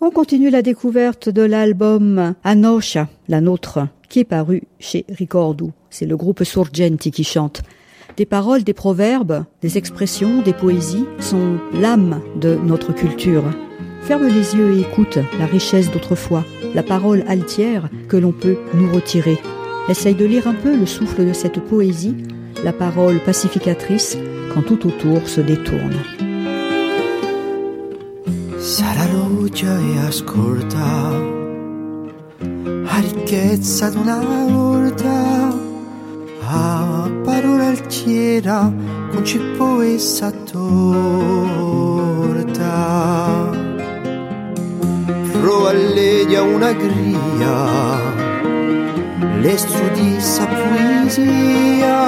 On 0.00 0.10
continue 0.10 0.48
la 0.48 0.62
découverte 0.62 1.28
de 1.28 1.42
l'album 1.42 2.34
Anosha, 2.42 3.10
la 3.28 3.42
nôtre, 3.42 3.80
qui 4.08 4.20
est 4.20 4.24
paru 4.24 4.62
chez 4.78 5.04
Ricordo. 5.10 5.72
C'est 5.90 6.06
le 6.06 6.16
groupe 6.16 6.44
Surgenti 6.44 7.10
qui 7.10 7.24
chante. 7.24 7.60
Des 8.16 8.24
paroles, 8.24 8.64
des 8.64 8.72
proverbes, 8.72 9.44
des 9.60 9.76
expressions, 9.76 10.40
des 10.40 10.54
poésies 10.54 11.04
sont 11.20 11.58
l'âme 11.74 12.22
de 12.40 12.54
notre 12.54 12.94
culture. 12.94 13.44
Ferme 14.00 14.28
les 14.28 14.54
yeux 14.56 14.78
et 14.78 14.80
écoute 14.80 15.18
la 15.38 15.44
richesse 15.44 15.90
d'autrefois, 15.90 16.46
la 16.74 16.82
parole 16.82 17.22
altière 17.28 17.90
que 18.08 18.16
l'on 18.16 18.32
peut 18.32 18.56
nous 18.72 18.90
retirer. 18.90 19.36
Essaye 19.90 20.14
de 20.14 20.24
lire 20.24 20.46
un 20.46 20.54
peu 20.54 20.74
le 20.74 20.86
souffle 20.86 21.26
de 21.26 21.34
cette 21.34 21.60
poésie, 21.60 22.16
la 22.64 22.72
parole 22.72 23.20
pacificatrice 23.20 24.16
quand 24.52 24.62
tout 24.62 24.86
autour 24.86 25.28
se 25.28 25.40
détourne. 25.40 26.02
Sarà 28.58 29.06
luce 29.12 29.66
e 29.66 29.98
ascolta, 30.06 31.10
a 32.86 32.98
ricchezza 33.00 33.90
d'una 33.90 34.20
volta 34.48 35.52
a 36.48 37.10
parola 37.24 37.68
altiera 37.68 38.72
con 39.10 39.24
cippo 39.24 39.80
e 39.80 39.98
torta 40.50 41.10
pro 45.32 45.66
alledia 45.66 46.42
una 46.42 46.72
gria 46.72 48.11
le 49.42 49.56
studi 49.58 50.20
sa 50.20 50.46
poesia 50.46 52.00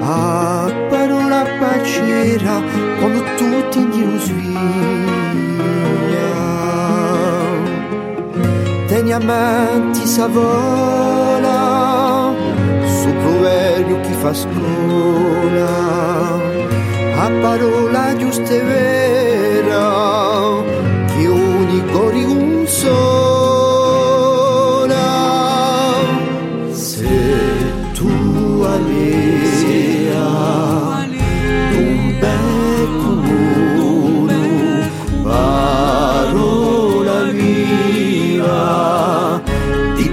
a 0.00 0.72
parola 0.88 1.44
pacera 1.60 2.56
quando 2.98 3.20
tutti 3.36 3.78
in 3.78 4.18
svia 4.18 4.58
teni 8.88 9.12
amanti 9.12 10.06
sa 10.06 10.26
vola 10.26 11.58
su 12.98 13.08
proverbio 13.22 14.00
chi 14.00 14.14
fa 14.22 14.32
scuola. 14.32 15.70
A 17.24 17.30
parola 17.42 18.16
giusta 18.16 18.52
e 18.54 18.62
vera 18.62 19.86
che 21.08 21.26
unico 21.26 22.08
rigunso 22.08 23.37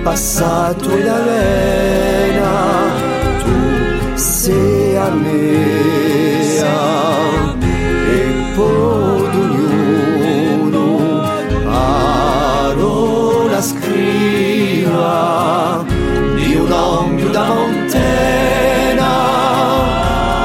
passato 0.06 0.92
e 0.92 1.04
la 1.04 1.20
vena, 1.20 2.54
tu 3.42 3.56
sei 4.14 4.96
a 4.96 5.10
mea 5.10 6.78
e 8.08 8.20
poi 8.54 9.36
ognuno 9.44 11.24
parola 11.64 13.60
scriva 13.60 15.04
di 16.36 16.56
un 16.56 16.72
ombio 16.72 17.30
da 17.30 17.46
montena, 17.46 19.12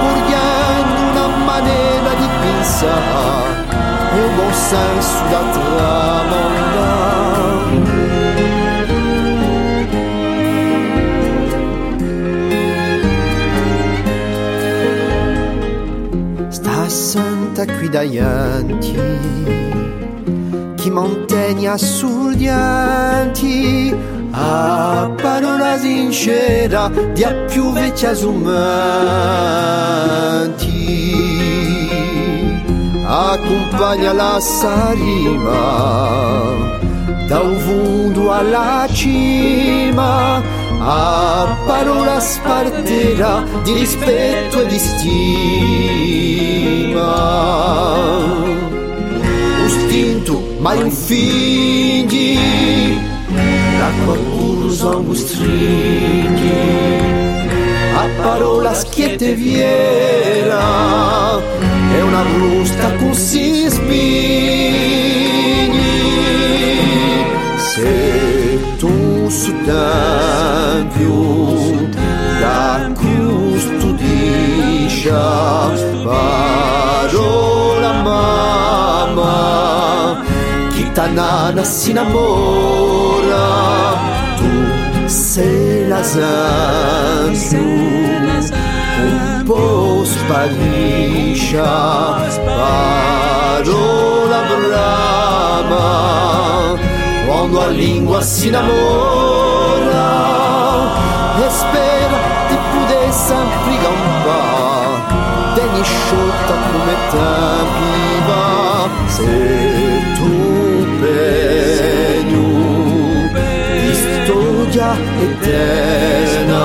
purgando 0.00 1.00
una 1.10 1.36
maniera 1.44 2.14
di 2.18 2.28
pensare 2.40 3.66
e 4.14 4.20
un 4.24 4.34
buon 4.36 4.54
senso 4.54 5.18
da 5.28 5.28
tramandare. 5.28 5.59
Santa 17.60 17.64
qui 17.76 17.88
davanti 17.88 18.94
chi 20.76 20.90
montagna 20.90 21.76
surdianti 21.76 23.48
a 24.32 25.12
parola 25.20 25.76
sincera 25.78 26.90
di 27.12 27.24
a 27.24 27.32
più 27.50 27.72
vecchia 27.72 28.14
sumanti. 28.14 28.38
Accompagna 33.04 34.12
la 34.12 34.38
sarima 34.40 35.98
da 37.26 37.40
un 37.40 37.58
alla 38.30 38.86
cima 38.92 40.40
a 40.82 41.58
parola 41.66 42.18
sparterà 42.20 43.44
di 43.62 43.74
rispetto 43.74 44.62
e 44.62 44.66
di 44.66 44.78
stima. 44.78 45.58
Un 49.60 49.68
stinto, 49.68 50.42
mai 50.58 50.82
un 50.82 50.90
figli, 50.90 52.38
l'acqua 53.78 54.16
cursa 54.16 54.96
un 54.96 55.14
stringhi, 55.14 56.50
a 57.94 58.08
parola 58.22 58.72
schiette 58.72 59.34
viera, 59.34 60.62
è 61.92 62.00
una 62.00 62.22
brusta 62.22 62.94
con 62.94 63.12
si 63.12 63.68
spigni. 63.68 64.28
Se 67.56 68.29
tu 69.30 69.36
su 69.36 69.52
più 70.92 71.88
da 72.40 72.90
custodiscia 72.94 74.10
parola 76.04 77.92
mamma 78.02 79.36
chi 80.70 80.90
tanana 80.90 81.62
si 81.62 81.90
innamora 81.90 83.46
tu 84.36 84.50
sei 85.06 85.86
la 85.86 86.02
santu 86.02 87.56
un 89.02 89.42
po' 89.46 90.02
spariscia 90.04 91.70
parola 92.44 93.68
brama 94.48 95.90
quando 97.26 97.60
a 97.60 97.66
língua 97.68 98.22
se 98.22 98.50
namora. 98.50 100.08
Espera 101.46 102.18
de 102.48 102.56
poder 102.72 103.12
sempre 103.12 103.76
campare, 103.84 105.54
teni 105.54 105.80
asciutta 105.80 106.54
come 106.72 106.94
tempi 107.10 107.90
se 109.10 109.26
tu 110.16 110.30
pegno 111.00 112.48
história 113.90 114.90
eterna, 115.20 116.64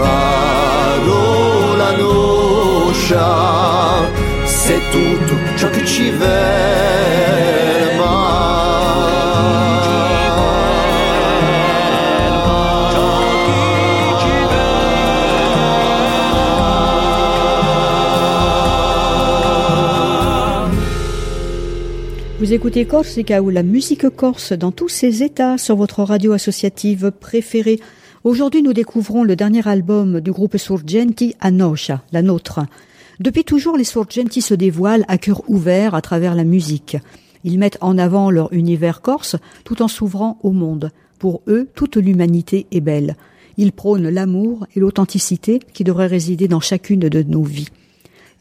parola 0.00 1.90
nostra, 1.98 3.28
se 4.44 4.74
tutto 4.90 5.34
ciò 5.56 5.68
che 5.70 5.84
ci 5.86 6.10
vede. 6.10 7.61
Vous 22.52 22.56
écoutez 22.56 22.84
Corsica 22.84 23.40
ou 23.40 23.48
la 23.48 23.62
musique 23.62 24.10
corse 24.10 24.52
dans 24.52 24.72
tous 24.72 24.90
ses 24.90 25.22
états 25.22 25.56
sur 25.56 25.74
votre 25.74 26.02
radio 26.02 26.32
associative 26.32 27.10
préférée. 27.10 27.80
Aujourd'hui, 28.24 28.60
nous 28.60 28.74
découvrons 28.74 29.24
le 29.24 29.36
dernier 29.36 29.66
album 29.66 30.20
du 30.20 30.32
groupe 30.32 30.58
Surgenti, 30.58 31.34
Anosha, 31.40 32.02
la 32.12 32.20
nôtre. 32.20 32.60
Depuis 33.20 33.44
toujours, 33.44 33.78
les 33.78 33.84
Surgenti 33.84 34.42
se 34.42 34.52
dévoilent 34.52 35.06
à 35.08 35.16
cœur 35.16 35.48
ouvert 35.48 35.94
à 35.94 36.02
travers 36.02 36.34
la 36.34 36.44
musique. 36.44 36.98
Ils 37.42 37.58
mettent 37.58 37.78
en 37.80 37.96
avant 37.96 38.30
leur 38.30 38.52
univers 38.52 39.00
corse 39.00 39.36
tout 39.64 39.80
en 39.80 39.88
s'ouvrant 39.88 40.36
au 40.42 40.50
monde. 40.50 40.90
Pour 41.18 41.40
eux, 41.48 41.70
toute 41.74 41.96
l'humanité 41.96 42.66
est 42.70 42.82
belle. 42.82 43.16
Ils 43.56 43.72
prônent 43.72 44.10
l'amour 44.10 44.66
et 44.76 44.80
l'authenticité 44.80 45.58
qui 45.72 45.84
devraient 45.84 46.06
résider 46.06 46.48
dans 46.48 46.60
chacune 46.60 47.00
de 47.00 47.22
nos 47.22 47.44
vies. 47.44 47.70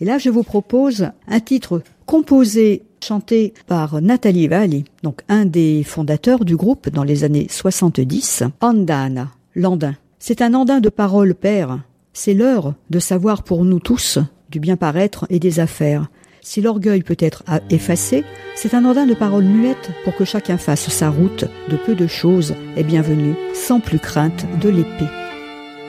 Et 0.02 0.06
là, 0.06 0.18
je 0.18 0.30
vous 0.30 0.44
propose 0.44 1.12
un 1.30 1.40
titre 1.40 1.82
composé 2.06 2.84
chanté 3.04 3.54
par 3.68 4.02
Nathalie 4.02 4.48
Valli, 4.48 4.86
donc 5.04 5.22
un 5.30 5.46
des 5.46 5.84
fondateurs 5.84 6.46
du 6.46 6.56
groupe 6.56 6.90
dans 6.90 7.04
les 7.04 7.24
années 7.24 7.48
70, 7.50 8.44
Andana, 8.62 9.30
l'andin. 9.56 9.96
C'est 10.20 10.42
un 10.42 10.54
andin 10.54 10.80
de 10.80 10.90
parole 10.90 11.34
père. 11.34 11.80
C'est 12.14 12.34
l'heure 12.34 12.74
de 12.90 13.00
savoir 13.00 13.44
pour 13.44 13.66
nous 13.66 13.80
tous 13.80 14.20
du 14.50 14.60
bien 14.60 14.76
paraître 14.76 15.26
et 15.30 15.40
des 15.40 15.60
affaires. 15.60 16.08
Si 16.42 16.62
l'orgueil 16.62 17.04
peut 17.04 17.18
être 17.20 17.44
effacé, 17.70 18.24
c'est 18.56 18.74
un 18.74 18.86
andin 18.86 19.06
de 19.06 19.14
parole 19.14 19.46
muette 19.46 19.92
pour 20.04 20.16
que 20.16 20.26
chacun 20.26 20.58
fasse 20.58 20.90
sa 20.90 21.10
route 21.10 21.46
de 21.70 21.78
peu 21.78 21.96
de 21.96 22.08
choses 22.08 22.56
et 22.76 22.84
bienvenue, 22.84 23.36
sans 23.54 23.80
plus 23.80 24.00
crainte 24.00 24.46
de 24.60 24.70
l'épée. 24.70 25.10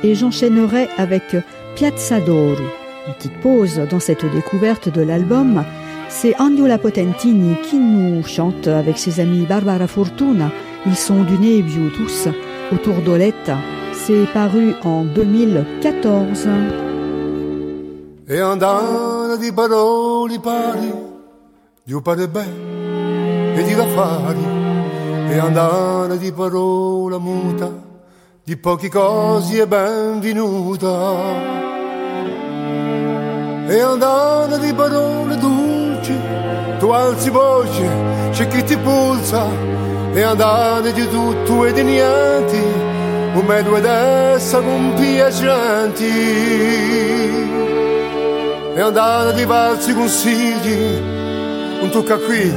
Et 0.03 0.15
j'enchaînerai 0.15 0.89
avec 0.99 1.37
Piazza 1.75 2.21
d'Oro. 2.21 2.57
Une 3.07 3.15
petite 3.15 3.41
pause 3.41 3.81
dans 3.91 4.01
cette 4.01 4.25
découverte 4.33 4.89
de 4.89 5.03
l'album 5.03 5.65
c'est 6.13 6.39
Andiola 6.39 6.79
Potentini 6.79 7.57
qui 7.69 7.79
nous 7.79 8.23
chante 8.23 8.69
avec 8.69 8.99
ses 8.99 9.19
amis 9.19 9.47
Barbara 9.47 9.87
Fortuna. 9.87 10.51
Ils 10.87 10.97
sont 10.97 11.23
du 11.23 11.39
Nebiu 11.39 11.91
tous 11.97 12.29
autour 12.73 12.97
d'Oletta. 13.03 13.57
C'est 13.93 14.27
paru 14.33 14.75
en 14.85 15.05
2014. 15.05 16.49
E 18.29 18.41
andare 18.41 19.39
di 19.39 19.53
parole 19.53 20.39
pari, 20.39 20.93
di 21.83 22.01
pare 22.03 22.29
bene 22.29 23.55
e 23.57 23.63
di 23.65 23.73
affari, 23.73 24.47
e 25.29 25.39
andare 25.39 26.19
di 26.19 26.33
parola 26.33 27.19
muta, 27.19 27.71
di 28.45 28.57
poche 28.57 28.89
cose 28.89 29.63
è 29.63 29.67
benvenuta. 29.67 31.61
E 33.67 33.81
andando 33.81 34.59
di 34.59 34.73
parole 34.75 35.32
tu 36.83 36.91
alzi 36.91 37.31
voce, 37.31 37.89
c'è 38.33 38.49
chi 38.49 38.65
ti 38.65 38.77
pulsa, 38.77 39.47
e 40.13 40.21
andando 40.21 40.91
di 40.91 41.09
tutto 41.09 41.65
e 41.65 41.73
di 41.73 41.85
niente, 41.85 42.59
un 43.35 43.45
medo 43.47 43.77
ed 43.77 43.85
essa 43.85 44.61
con 44.61 44.93
piacenti. 44.97 46.11
E 48.75 48.81
andando 48.81 49.31
di 49.31 49.45
valsi 49.45 49.95
consigli, 49.95 51.01
un 51.83 51.89
tocca 51.93 52.19
qui, 52.19 52.53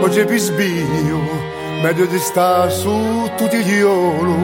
oggi 0.00 0.20
è 0.20 0.24
bisbio, 0.24 1.18
meglio 1.82 2.06
di 2.06 2.18
stare 2.18 2.70
su 2.70 3.30
tutti 3.36 3.58
gli 3.58 3.82
oro 3.82 4.34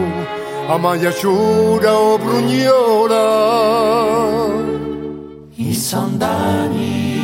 a 0.66 0.76
maglia 0.76 1.10
ciuda 1.14 1.98
o 1.98 2.18
brugnola. 2.18 3.26
I 5.54 5.72
sandani, 5.72 7.17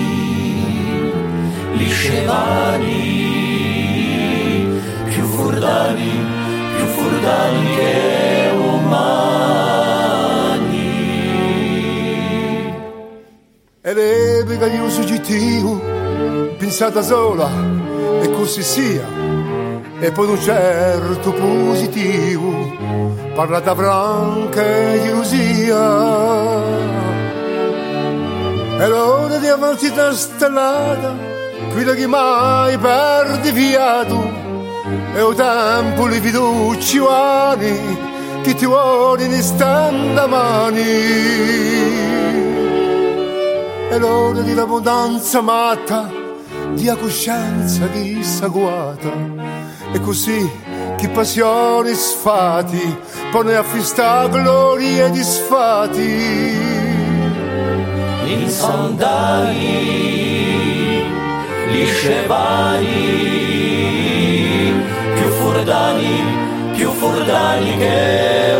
scevani, 1.88 3.22
più 5.04 5.24
furdani, 5.24 6.10
più 6.76 6.86
furdani 6.86 7.76
che 7.76 8.50
umani. 8.56 9.42
E 13.82 13.92
l'epica 13.92 14.66
di 14.68 14.78
un 14.78 14.90
suggitivo, 14.90 15.80
pensata 16.58 17.02
sola, 17.02 17.48
e 18.22 18.30
così 18.30 18.62
sia, 18.62 19.06
e 20.00 20.10
poi 20.12 20.28
un 20.28 20.40
certo 20.40 21.32
positivo 21.32 22.72
parlata 23.34 23.74
franca 23.74 24.62
e 24.62 25.00
gelosia. 25.02 26.62
E 28.76 28.88
l'ora 28.88 29.36
di 29.38 29.46
avanti 29.46 29.92
da 29.92 30.12
stellata, 30.12 31.32
che 31.94 32.06
mai 32.06 32.78
perdi 32.78 33.50
fiato, 33.50 34.30
e 35.14 35.20
o 35.20 35.34
tempo 35.34 36.06
li 36.06 36.20
fiduciani, 36.20 37.98
che 38.42 38.54
ti 38.54 38.64
vuole 38.64 39.24
in 39.24 39.42
standa 39.42 40.26
mani. 40.26 40.80
E 43.90 43.98
l'ora 43.98 44.40
di 44.40 44.54
l'abbondanza 44.54 45.40
matta, 45.40 46.10
di 46.74 46.86
coscienza 47.00 47.88
che 47.88 48.22
s'agguata, 48.22 49.10
e 49.92 50.00
così 50.00 50.50
chi 50.96 51.08
passioni 51.08 51.92
sfati 51.92 52.98
pone 53.30 53.56
a 53.56 53.62
fista 53.62 54.26
glorie 54.28 55.10
disfati. 55.10 56.62
In 58.26 58.48
sandali 58.48 60.33
gli 61.74 61.86
scevani 61.86 62.92
più 65.14 65.28
furdani 65.28 66.22
più 66.76 66.90
furdani 66.90 67.76
che 67.78 68.56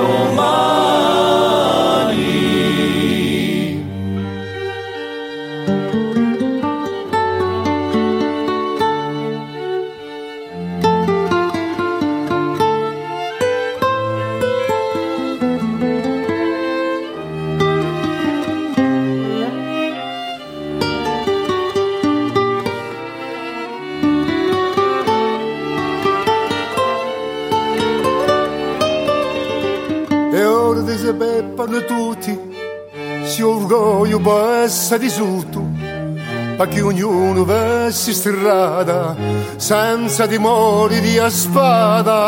peppano 31.12 31.84
tutti, 31.84 32.38
si 33.24 33.42
orgoglio 33.42 34.18
bassa 34.20 34.96
di 34.96 35.08
sotto, 35.08 35.60
ma 36.56 36.66
che 36.66 36.80
ognuno 36.80 37.44
vessi 37.44 38.12
strada 38.12 39.16
senza 39.56 40.26
timori 40.26 41.00
di 41.00 41.18
a 41.18 41.28
spada. 41.28 42.22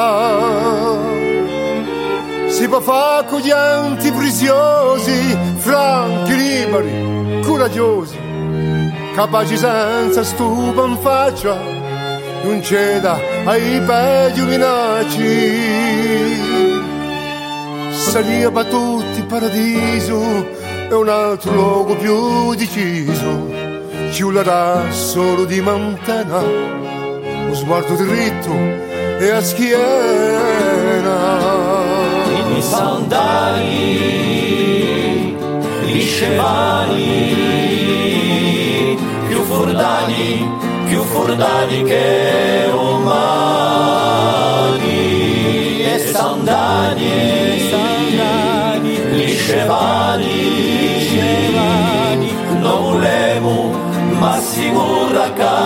Si 2.48 2.68
può 2.68 2.80
fare 2.80 3.26
con 3.26 3.40
gli 3.40 3.50
enti 3.50 4.10
franchi, 5.58 6.34
liberi, 6.34 7.40
coraggiosi, 7.42 8.18
capaci 9.14 9.56
senza 9.56 10.24
stupa 10.24 10.84
in 10.86 10.96
faccia, 11.00 11.56
non 12.42 12.62
ceda 12.62 13.18
ai 13.44 13.80
peggio 13.82 14.44
minacci 14.44 15.96
salia 18.16 18.50
per 18.50 18.64
tutti 18.64 19.22
paradiso 19.24 20.18
e 20.88 20.94
un 20.94 21.06
altro 21.06 21.52
luogo 21.52 21.94
più 21.96 22.54
deciso. 22.54 23.46
Ci 24.10 24.22
volerà 24.22 24.90
solo 24.90 25.44
di 25.44 25.60
mantena 25.60 26.40
lo 26.40 27.54
sguardo 27.54 27.94
dritto 27.94 28.54
e 29.18 29.30
a 29.30 29.42
schiena. 29.42 31.18
I 32.56 32.62
sandali 32.62 33.66
gli 35.84 36.00
scevani 36.00 37.34
più 39.28 39.42
furdani 39.42 40.48
più 40.86 41.02
furdani 41.02 41.82
che 41.82 42.70
umani 42.72 43.34
e 45.82 45.98
sandali 45.98 47.25
borracar. 54.76 55.65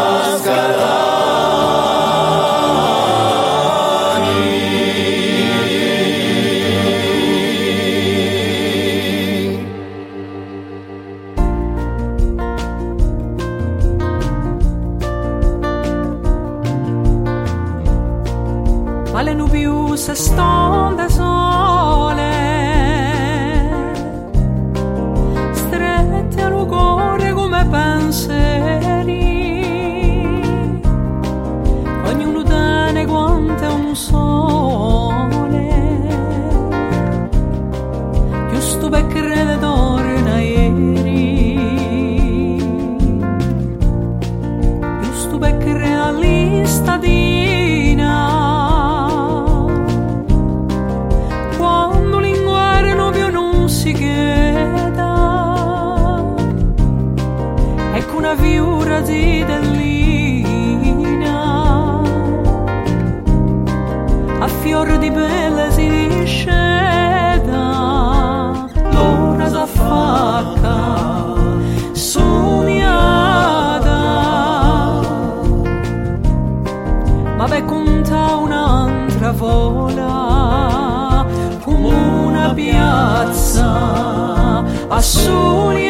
I 84.92 85.00
saw. 85.00 85.89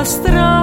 навстрою. 0.00 0.59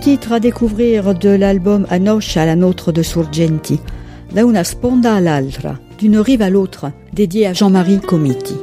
Titre 0.00 0.32
à 0.32 0.40
découvrir 0.40 1.14
de 1.14 1.28
l'album 1.28 1.86
Anoche 1.90 2.38
à 2.38 2.46
la 2.46 2.56
nôtre 2.56 2.90
de 2.90 3.02
Surgenti, 3.02 3.80
Da 4.32 4.46
una 4.46 4.64
sponda 4.64 5.14
all'altra, 5.14 5.74
d'une 5.98 6.18
rive 6.18 6.40
à 6.40 6.48
l'autre, 6.48 6.90
dédié 7.12 7.48
à 7.48 7.52
Jean-Marie 7.52 8.00
Comiti. 8.00 8.56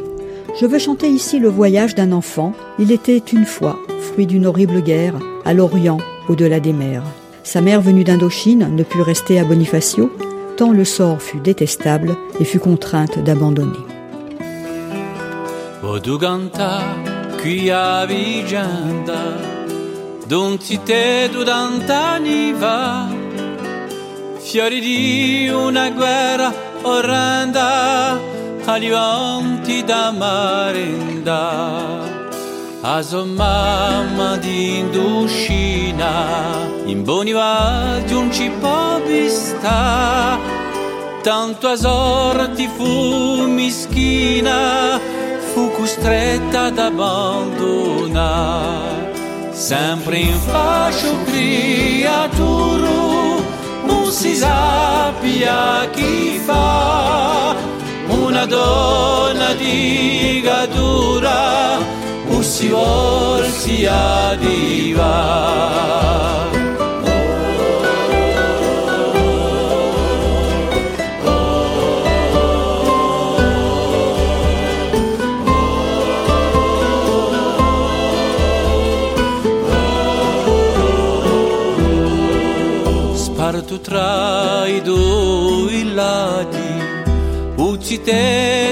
Je 0.60 0.66
veux 0.66 0.80
chanter 0.80 1.10
ici 1.10 1.40
le 1.40 1.50
voyage 1.50 1.94
d'un 1.94 2.14
enfant. 2.14 2.54
Il 2.80 2.92
était 2.92 3.22
une 3.34 3.46
fois, 3.46 3.78
fruit 4.00 4.26
d'une 4.26 4.46
horrible 4.48 4.82
guerre, 4.82 5.16
à 5.46 5.54
l'Orient, 5.54 6.00
au-delà 6.30 6.60
des 6.60 6.74
mers. 6.74 7.04
Sa 7.44 7.62
mère 7.62 7.82
venue 7.82 8.04
d'Indochine 8.04 8.74
ne 8.74 8.84
put 8.84 9.02
rester 9.02 9.40
à 9.40 9.44
Bonifacio, 9.44 10.10
tant 10.56 10.72
le 10.72 10.86
sort 10.86 11.22
fut 11.22 11.40
détestable 11.40 12.16
et 12.40 12.46
fut 12.46 12.60
contrainte 12.60 13.20
d'abandonner. 13.24 13.78
Dunti 20.28 20.76
te 20.84 21.30
durante 21.32 21.94
anni 21.94 22.52
va, 22.52 23.08
fiori 24.40 24.82
di 24.82 25.48
una 25.48 25.90
guerra 25.90 26.54
orrenda, 26.82 28.20
alivanti 28.66 29.86
da 29.86 30.12
marinda. 30.12 32.04
Aso 32.82 33.24
mamma 33.24 34.36
di 34.36 34.80
induscina, 34.80 36.12
in 36.84 37.06
boni 37.06 37.32
di 37.32 38.14
un 38.14 38.30
cipo 38.30 39.02
vista, 39.06 40.38
tanto 41.22 41.70
a 41.70 41.78
sorti 41.78 42.68
fu 42.68 43.48
mischina, 43.48 45.00
fu 45.54 45.72
costretta 45.72 46.64
ad 46.64 46.80
abbandonare. 46.80 49.07
Sempre 49.58 50.20
in 50.20 50.40
criatura 51.26 52.78
non 53.86 54.12
si 54.12 54.36
sappia 54.36 55.90
chi 55.90 56.40
fa 56.46 57.56
una 58.08 58.46
donna 58.46 59.54
di 59.54 60.42
gadura 60.44 61.80
o 62.30 62.42
si 62.44 62.68
vuol 62.68 63.46
si 63.46 63.86
adiva 63.88 65.16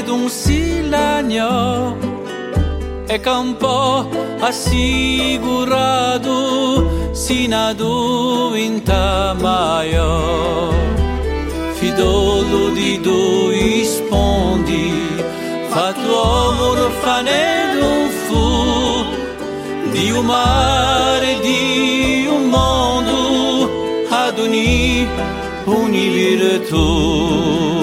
d'un 0.06 0.30
silagno 0.30 1.98
e 3.06 3.20
campo 3.20 4.08
assicurato 4.40 6.32
sino 7.12 7.68
ad 7.68 7.82
un 7.82 8.82
tamaio. 8.82 10.72
Fidolo 11.74 12.70
di 12.70 13.02
due 13.02 13.84
spondi, 13.84 14.94
fatto 15.68 16.24
amor 16.24 16.90
fane 17.02 17.76
d'un 17.78 18.10
fu, 18.26 19.04
di 19.92 20.12
un 20.12 20.26
mare, 20.26 21.40
di 21.42 22.26
un 22.30 22.48
mondo 22.48 23.70
ad 24.10 24.40
uni 24.40 25.06
virtù 25.66 27.75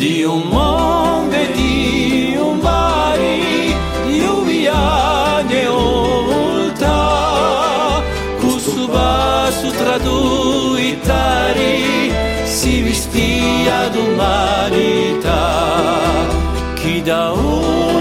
di 0.00 0.24
un 0.24 0.44
mondo 0.48 1.36
e 1.36 1.52
di 1.52 2.34
un 2.40 2.56
mare, 2.56 3.38
di 4.06 4.20
un 4.20 4.46
viaggio 4.46 6.24
volta, 6.24 8.02
cusuba 8.38 9.50
su 9.50 9.70
traduitari, 9.70 11.02
si 12.44 12.80
vestia 12.80 13.88
d'umanità. 13.88 15.38
chi 16.76 17.02
da 17.02 17.32
una 17.32 17.99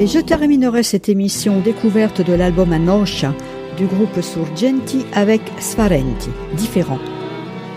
Et 0.00 0.08
je 0.08 0.18
terminerai 0.18 0.82
cette 0.82 1.08
émission 1.08 1.60
découverte 1.60 2.20
de 2.20 2.32
l'album 2.32 2.72
Anosha 2.72 3.32
du 3.76 3.86
groupe 3.86 4.20
Surgenti 4.22 5.06
avec 5.12 5.40
Sfarenti, 5.60 6.30
différent. 6.56 6.98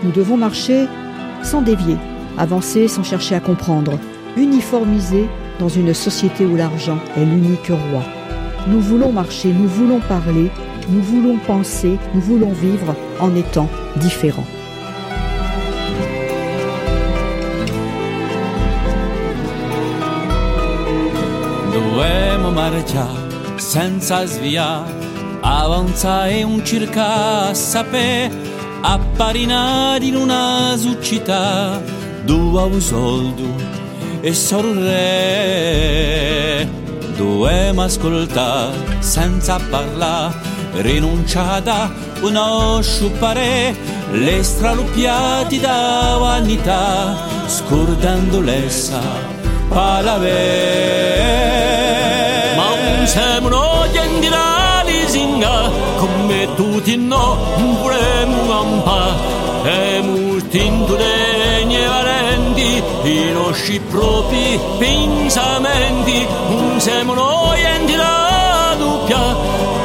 Nous 0.02 0.10
devons 0.10 0.36
marcher 0.36 0.86
sans 1.44 1.62
dévier, 1.62 1.96
avancer 2.36 2.88
sans 2.88 3.04
chercher 3.04 3.36
à 3.36 3.40
comprendre, 3.40 4.00
uniformiser 4.36 5.28
dans 5.60 5.68
une 5.68 5.94
société 5.94 6.44
où 6.44 6.56
l'argent 6.56 6.98
est 7.16 7.24
l'unique 7.24 7.68
roi. 7.68 8.02
Nous 8.66 8.80
voulons 8.80 9.12
marcher, 9.12 9.52
nous 9.52 9.68
voulons 9.68 10.00
parler, 10.00 10.50
nous 10.90 11.00
voulons 11.00 11.38
penser, 11.46 11.98
nous 12.14 12.20
voulons 12.20 12.52
vivre 12.52 12.96
en 13.20 13.34
étant 13.36 13.68
différents. 13.96 14.57
marcia 22.78 23.06
senza 23.56 24.24
svia, 24.24 24.84
avanza 25.40 26.28
e 26.28 26.44
un 26.44 26.64
circa 26.64 27.52
sapè, 27.52 28.30
apparinare 28.82 30.04
in 30.04 30.14
una 30.14 30.76
succità, 30.76 31.82
due 32.22 32.80
soldi 32.80 33.52
e 34.20 34.32
sorre. 34.32 34.96
Dovevo 37.16 37.74
m'ascolta 37.74 38.70
senza 39.00 39.58
parlare, 39.68 40.36
rinunciata 40.74 41.92
uno 42.20 42.80
sciupare, 42.80 43.74
le 44.12 44.42
straluppiati 44.42 45.58
da 45.58 46.16
vanità, 46.20 47.16
scordando 47.46 48.40
l'essa 48.40 49.00
palavera 49.68 51.67
sembro 53.08 53.86
gente 53.92 54.28
da 54.28 54.82
lisinga. 54.84 55.70
Come 55.98 56.48
tutti 56.54 56.96
no 56.96 57.36
pure 57.56 58.26
muampa 58.26 59.16
e 59.64 60.00
multinto 60.02 60.94
degne 60.94 61.86
valenti 61.86 62.82
i 63.04 63.30
nostri 63.32 63.80
propri 63.80 64.60
pensamenti. 64.78 66.26
Un 66.50 66.78
sembro 66.78 67.54
gente 67.56 67.96
da 67.96 68.74
doppia 68.76 69.36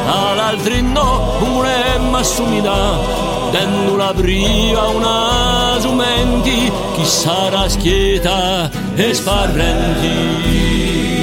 all'altri 0.06 0.82
no 0.82 1.38
pure 1.40 1.98
massumida 2.10 3.22
dando 3.52 3.96
la 3.96 4.14
briva 4.14 4.88
una 4.88 5.78
sumenti 5.80 6.70
chi 6.96 7.06
sarà 7.06 7.70
schieta 7.70 8.70
e 8.96 9.14
sparrenti. 9.14 11.23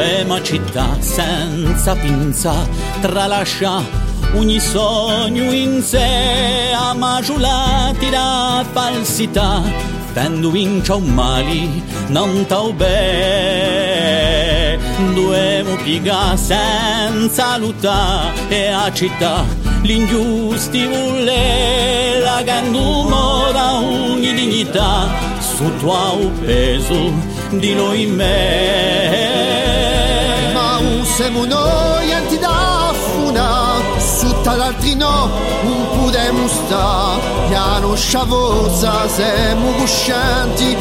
Duema 0.00 0.40
città 0.40 0.96
senza 0.98 1.94
pinza, 1.94 2.66
tralascia 3.02 3.82
ogni 4.34 4.58
sogno 4.58 5.52
in 5.52 5.82
sé, 5.82 6.72
amagiolati 6.74 8.08
da 8.08 8.64
falsità, 8.72 9.60
tendo 10.14 10.50
vincia 10.50 10.94
un 10.94 11.04
mali, 11.04 11.82
non 12.06 12.46
tau 12.46 12.72
bene. 12.72 13.58
Duemo 15.12 15.76
piega 15.82 16.34
senza 16.34 17.58
lottare 17.58 18.48
e 18.48 18.68
a 18.68 18.90
città 18.94 19.44
l'ingiusti 19.82 20.86
vuole 20.86 22.20
la 22.20 22.40
gandumo 22.42 23.52
da 23.52 23.74
ogni 23.74 24.32
dignità 24.32 25.10
su 25.40 25.70
tuo 25.76 26.30
peso 26.42 27.39
di 27.58 27.74
noi 27.74 28.06
me. 28.06 28.28
Ma 30.52 30.78
un 30.78 31.04
se 31.04 31.30
munoian 31.30 32.24
e 32.24 32.26
ti 32.28 32.38
sutta 34.40 34.56
l'altri 34.56 34.94
no, 34.94 35.28
un 35.62 35.86
pudemo 35.98 36.48
sta, 36.48 37.18
piano 37.48 37.94
sciavosa, 37.94 39.06
siamo 39.08 39.70
coscienti, 39.72 40.76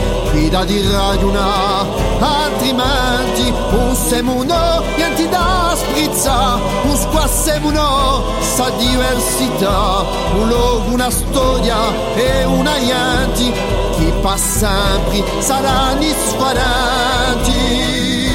da 0.50 0.64
di 0.64 0.82
ragionà, 0.90 1.86
altrimenti 2.20 3.54
un 3.72 3.96
siamo 3.96 4.44
noi 4.44 5.04
anti 5.04 5.28
da 5.28 5.76
sprizza, 5.76 6.58
un 6.84 6.96
squassemo 6.96 7.72
no, 7.72 8.24
sa 8.40 8.70
diversità, 8.78 10.06
un 10.36 10.48
luogo, 10.48 10.94
una 10.94 11.10
storia 11.10 11.78
e 12.16 12.46
una 12.46 12.78
niente, 12.78 13.52
chi 13.98 14.14
passa 14.22 14.70
sempre 14.70 15.24
saranno 15.42 16.04
sfaranti. 16.28 18.29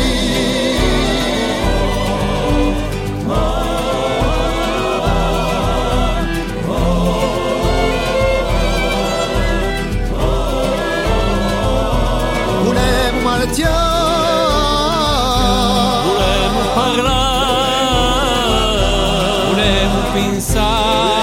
side. 20.54 21.13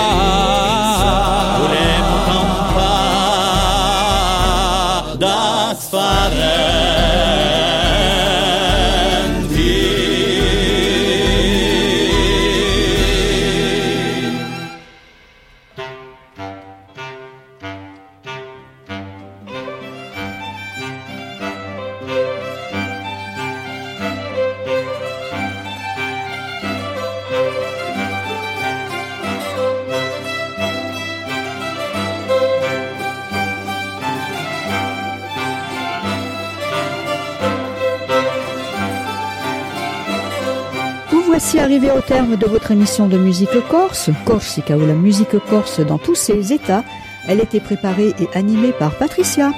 Voici 41.53 41.65
arrivé 41.65 41.91
au 41.91 41.99
terme 41.99 42.37
de 42.37 42.45
votre 42.45 42.71
émission 42.71 43.09
de 43.09 43.17
musique 43.17 43.67
corse, 43.67 44.09
Corsica 44.23 44.77
ou 44.77 44.87
la 44.87 44.93
musique 44.93 45.37
corse 45.49 45.81
dans 45.81 45.97
tous 45.97 46.15
ses 46.15 46.53
états. 46.53 46.85
Elle 47.27 47.41
était 47.41 47.59
préparée 47.59 48.13
et 48.21 48.29
animée 48.37 48.71
par 48.71 48.95
Patricia. 48.95 49.51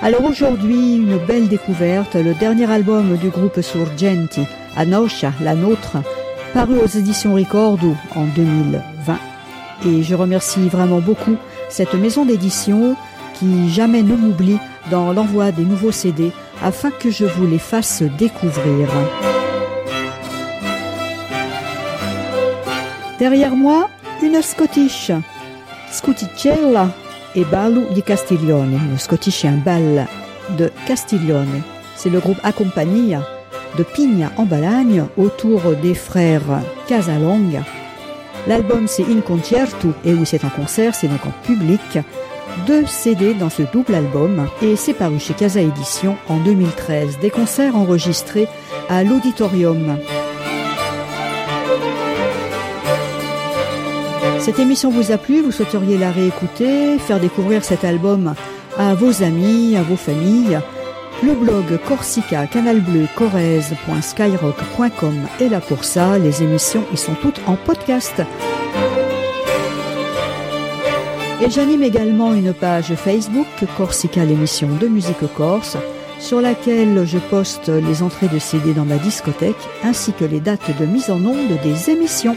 Alors 0.00 0.24
aujourd'hui, 0.24 0.96
une 0.96 1.18
belle 1.18 1.48
découverte, 1.48 2.14
le 2.14 2.32
dernier 2.32 2.72
album 2.72 3.18
du 3.18 3.28
groupe 3.28 3.60
Surgenti, 3.60 4.46
Anosha, 4.78 5.34
la 5.42 5.54
nôtre, 5.54 5.98
paru 6.54 6.78
aux 6.78 6.86
éditions 6.86 7.34
Ricordo 7.34 7.94
en 8.16 8.24
2020. 8.34 9.18
Et 9.88 10.02
je 10.02 10.14
remercie 10.14 10.70
vraiment 10.70 11.00
beaucoup 11.00 11.36
cette 11.68 11.92
maison 11.92 12.24
d'édition 12.24 12.96
qui 13.34 13.68
jamais 13.68 14.02
ne 14.02 14.16
m'oublie 14.16 14.58
dans 14.90 15.12
l'envoi 15.12 15.52
des 15.52 15.64
nouveaux 15.64 15.92
CD 15.92 16.32
afin 16.62 16.90
que 16.90 17.10
je 17.10 17.24
vous 17.24 17.46
les 17.46 17.58
fasse 17.58 18.02
découvrir. 18.02 18.88
Derrière 23.18 23.54
moi, 23.54 23.88
une 24.22 24.40
Scottish, 24.42 25.12
Scuticella 25.90 26.88
et 27.34 27.44
Ballo 27.44 27.82
di 27.92 28.02
Castiglione. 28.02 28.78
Le 28.90 28.98
Scottish 28.98 29.44
est 29.44 29.48
un 29.48 29.56
bal 29.56 30.06
de 30.58 30.70
Castiglione. 30.86 31.62
C'est 31.96 32.10
le 32.10 32.18
groupe 32.18 32.40
Accompagnia 32.42 33.22
de 33.76 33.82
Pigna 33.82 34.32
en 34.36 34.44
Balagne 34.44 35.04
autour 35.16 35.60
des 35.82 35.94
frères 35.94 36.62
Casalonga. 36.88 37.62
L'album 38.46 38.88
c'est 38.88 39.04
In 39.04 39.20
Concerto 39.20 39.92
et 40.04 40.14
oui 40.14 40.24
c'est 40.24 40.44
un 40.44 40.48
concert, 40.48 40.94
c'est 40.94 41.08
donc 41.08 41.24
en 41.26 41.46
public. 41.46 41.98
Deux 42.66 42.86
CD 42.86 43.34
dans 43.34 43.50
ce 43.50 43.62
double 43.62 43.94
album 43.94 44.48
et 44.62 44.76
c'est 44.76 44.94
paru 44.94 45.18
chez 45.18 45.34
Casa 45.34 45.60
Édition 45.60 46.16
en 46.28 46.38
2013. 46.38 47.18
Des 47.20 47.30
concerts 47.30 47.76
enregistrés 47.76 48.48
à 48.88 49.04
l'auditorium. 49.04 49.98
Cette 54.38 54.58
émission 54.58 54.90
vous 54.90 55.12
a 55.12 55.18
plu, 55.18 55.42
vous 55.42 55.52
souhaiteriez 55.52 55.98
la 55.98 56.10
réécouter, 56.10 56.98
faire 56.98 57.20
découvrir 57.20 57.62
cet 57.64 57.84
album 57.84 58.34
à 58.78 58.94
vos 58.94 59.22
amis, 59.22 59.76
à 59.76 59.82
vos 59.82 59.96
familles? 59.96 60.58
Le 61.22 61.34
blog 61.34 61.78
Corsica, 61.86 62.46
Canal 62.46 62.80
Bleu, 62.80 63.06
Corrèze.skyrock.com 63.14 65.14
est 65.40 65.50
là 65.50 65.60
pour 65.60 65.84
ça. 65.84 66.18
Les 66.18 66.42
émissions 66.42 66.82
y 66.94 66.96
sont 66.96 67.12
toutes 67.20 67.42
en 67.46 67.56
podcast. 67.56 68.22
Et 71.42 71.48
j'anime 71.48 71.82
également 71.82 72.34
une 72.34 72.52
page 72.52 72.94
Facebook 72.96 73.46
Corsica, 73.78 74.24
l'émission 74.26 74.68
de 74.78 74.86
musique 74.86 75.32
corse, 75.34 75.78
sur 76.18 76.42
laquelle 76.42 77.06
je 77.06 77.16
poste 77.16 77.68
les 77.68 78.02
entrées 78.02 78.28
de 78.28 78.38
CD 78.38 78.74
dans 78.74 78.84
ma 78.84 78.98
discothèque 78.98 79.56
ainsi 79.82 80.12
que 80.12 80.26
les 80.26 80.40
dates 80.40 80.78
de 80.78 80.84
mise 80.84 81.10
en 81.10 81.24
onde 81.24 81.58
des 81.62 81.90
émissions. 81.90 82.36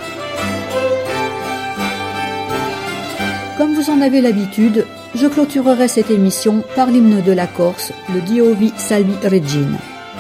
Comme 3.58 3.74
vous 3.76 3.90
en 3.90 4.00
avez 4.00 4.22
l'habitude, 4.22 4.86
je 5.16 5.28
clôturerai 5.28 5.90
cette 5.90 6.10
émission 6.10 6.64
par 6.74 6.88
l'hymne 6.88 7.22
de 7.22 7.32
la 7.34 7.46
Corse, 7.46 7.92
le 8.14 8.22
Diovi 8.22 8.72
Salvi 8.78 9.16
Regina, 9.22 9.80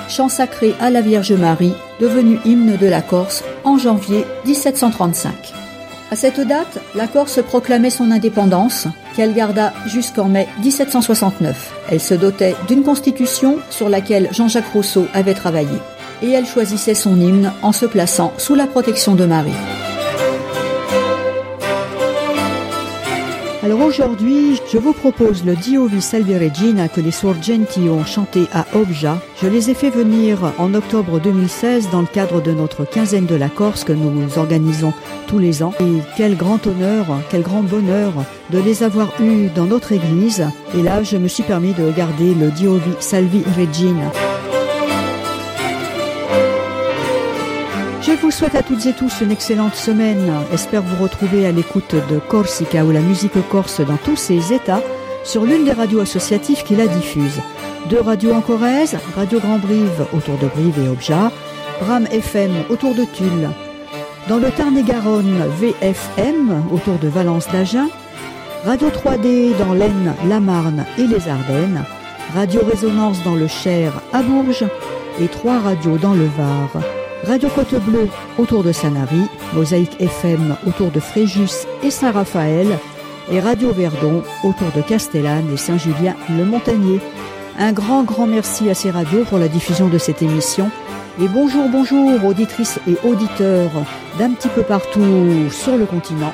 chant 0.09 0.27
sacré 0.27 0.75
à 0.81 0.89
la 0.89 0.99
Vierge 0.99 1.31
Marie, 1.31 1.73
devenu 2.01 2.38
hymne 2.43 2.75
de 2.75 2.88
la 2.88 3.01
Corse 3.01 3.45
en 3.63 3.77
janvier 3.77 4.25
1735. 4.45 5.62
À 6.12 6.16
cette 6.16 6.39
date, 6.39 6.80
la 6.95 7.08
Corse 7.08 7.41
proclamait 7.41 7.89
son 7.89 8.12
indépendance, 8.12 8.88
qu'elle 9.16 9.34
garda 9.34 9.74
jusqu'en 9.86 10.26
mai 10.26 10.47
1769. 10.62 11.74
Elle 11.89 11.99
se 11.99 12.14
dotait 12.14 12.56
d'une 12.68 12.84
constitution 12.84 13.58
sur 13.70 13.89
laquelle 13.89 14.30
Jean-Jacques 14.32 14.74
Rousseau 14.74 15.08
avait 15.14 15.34
travaillé, 15.34 15.78
et 16.22 16.32
elle 16.32 16.45
choisissait 16.45 16.93
son 16.93 17.20
hymne 17.20 17.51
en 17.62 17.72
se 17.72 17.86
plaçant 17.86 18.34
sous 18.38 18.56
la 18.56 18.68
protection 18.68 19.16
de 19.16 19.26
Marie. 19.26 19.51
Alors 23.64 23.80
aujourd'hui, 23.80 24.59
je 24.70 24.78
vous 24.78 24.91
propose 24.91 25.45
le 25.45 25.55
Diovi 25.55 26.01
Salve 26.01 26.38
Regina 26.38 26.89
que 26.89 26.99
les 26.99 27.11
Sorgenti 27.11 27.88
ont 27.88 28.03
chanté 28.03 28.41
à 28.51 28.66
Obja. 28.76 29.22
Je 29.41 29.47
les 29.47 29.70
ai 29.70 29.74
fait 29.74 29.89
venir 29.89 30.51
en 30.57 30.74
octobre 30.74 31.22
2016 31.22 31.89
dans 31.89 32.01
le 32.01 32.07
cadre 32.07 32.41
de 32.41 32.51
notre 32.51 32.84
quinzaine 32.84 33.26
de 33.26 33.36
la 33.36 33.47
Corse 33.47 33.86
que 33.86 33.93
nous 33.93 34.38
organisons 34.38 34.91
tous 35.28 35.39
les 35.39 35.64
ans. 35.64 35.74
Et 35.80 36.01
quel 36.18 36.36
grand 36.36 36.68
honneur, 36.68 37.05
quel 37.30 37.41
grand 37.41 37.64
bonheur 37.64 38.11
de 38.49 38.59
les 38.59 38.84
avoir 38.84 39.14
eus 39.22 39.47
dans 39.55 39.66
notre 39.66 39.93
église. 39.93 40.45
Et 40.78 40.84
là, 40.84 41.01
je 41.03 41.16
me 41.16 41.30
suis 41.30 41.43
permis 41.43 41.72
de 41.72 41.89
garder 41.89 42.34
le 42.34 42.51
Diovi 42.51 42.91
Salvi 42.99 43.43
Regina. 43.57 44.11
Je 48.06 48.12
vous 48.12 48.32
souhaite 48.32 48.56
à 48.56 48.64
toutes 48.64 48.86
et 48.86 48.91
tous 48.91 49.22
une 49.22 49.32
excellente 49.32 49.76
semaine. 49.76 50.30
Espère 50.51 50.82
vous 50.82 51.01
retrouver 51.01 51.45
à 51.45 51.54
l'écoute 51.54 51.95
de 52.10 52.20
Corsica 52.20 52.84
ou 52.84 52.91
la 52.91 52.99
musique 52.99 53.39
corse 53.49 53.80
dans 53.80 53.95
tous 53.95 54.18
ses 54.18 54.51
états 54.51 54.82
sur 55.24 55.45
l'une 55.45 55.64
des 55.64 55.72
radios 55.72 56.01
associatives 56.01 56.64
qui 56.64 56.76
la 56.76 56.88
diffuse. 56.88 57.39
Deux 57.89 58.01
radios 58.01 58.34
en 58.34 58.41
Corrèze, 58.41 58.97
Radio 59.16 59.39
Grand 59.39 59.58
Brive 59.58 60.06
autour 60.12 60.38
de 60.38 60.47
Brive 60.47 60.84
et 60.84 60.89
Obja, 60.89 61.32
Bram 61.80 62.06
FM 62.12 62.51
autour 62.70 62.93
de 62.93 63.06
Tulle. 63.06 63.49
Dans 64.28 64.38
le 64.38 64.51
Tarn-et-Garonne, 64.51 65.41
VFM 65.62 66.62
autour 66.74 66.97
de 66.97 67.08
Valence 67.08 67.47
d'Agen, 67.54 67.88
Radio 68.66 68.89
3D 68.89 69.58
dans 69.58 69.74
l'Aisne, 69.74 70.14
la 70.28 70.41
Marne 70.41 70.86
et 70.97 71.08
les 71.08 71.30
Ardennes, 71.30 71.86
Radio 72.36 72.64
Résonance 72.70 73.24
dans 73.24 73.36
le 73.36 73.47
Cher 73.47 73.93
à 74.12 74.22
Bourges 74.22 74.66
et 75.22 75.28
trois 75.30 75.60
radios 75.60 75.97
dans 75.97 76.14
le 76.14 76.26
Var. 76.26 77.03
Radio 77.26 77.47
Côte 77.49 77.76
Bleue 77.86 78.09
autour 78.38 78.63
de 78.63 78.74
Sanary, 78.74 79.30
Mosaïque 79.53 80.01
FM 80.01 80.57
autour 80.67 80.91
de 80.91 80.99
Fréjus 80.99 81.65
et 81.82 81.89
Saint-Raphaël, 81.89 82.67
et 83.32 83.39
Radio 83.39 83.71
Verdon 83.71 84.24
autour 84.43 84.67
de 84.76 84.82
Castellane 84.82 85.49
et 85.53 85.57
Saint-Julien-le-Montagnier. 85.57 86.99
Un 87.57 87.71
grand, 87.71 88.03
grand 88.03 88.28
merci 88.28 88.69
à 88.69 88.74
ces 88.74 88.91
radios 88.91 89.24
pour 89.24 89.39
la 89.39 89.47
diffusion 89.47 89.88
de 89.88 89.97
cette 89.97 90.21
émission. 90.21 90.69
Et 91.21 91.30
bonjour, 91.30 91.69
bonjour, 91.69 92.26
auditrices 92.26 92.80
et 92.89 92.97
auditeurs 93.07 93.71
d'un 94.19 94.32
petit 94.32 94.49
peu 94.49 94.63
partout 94.63 95.49
sur 95.49 95.78
le 95.78 95.86
continent 95.86 96.34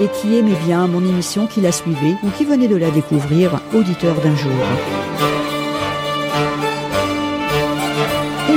et 0.00 0.06
qui 0.06 0.36
aimaient 0.36 0.58
bien 0.66 0.86
mon 0.86 1.00
émission, 1.00 1.46
qui 1.46 1.60
la 1.60 1.72
suivait 1.72 2.14
ou 2.22 2.30
qui 2.30 2.44
venait 2.44 2.68
de 2.68 2.76
la 2.76 2.90
découvrir, 2.90 3.60
auditeur 3.74 4.14
d'un 4.20 4.36
jour. 4.36 5.57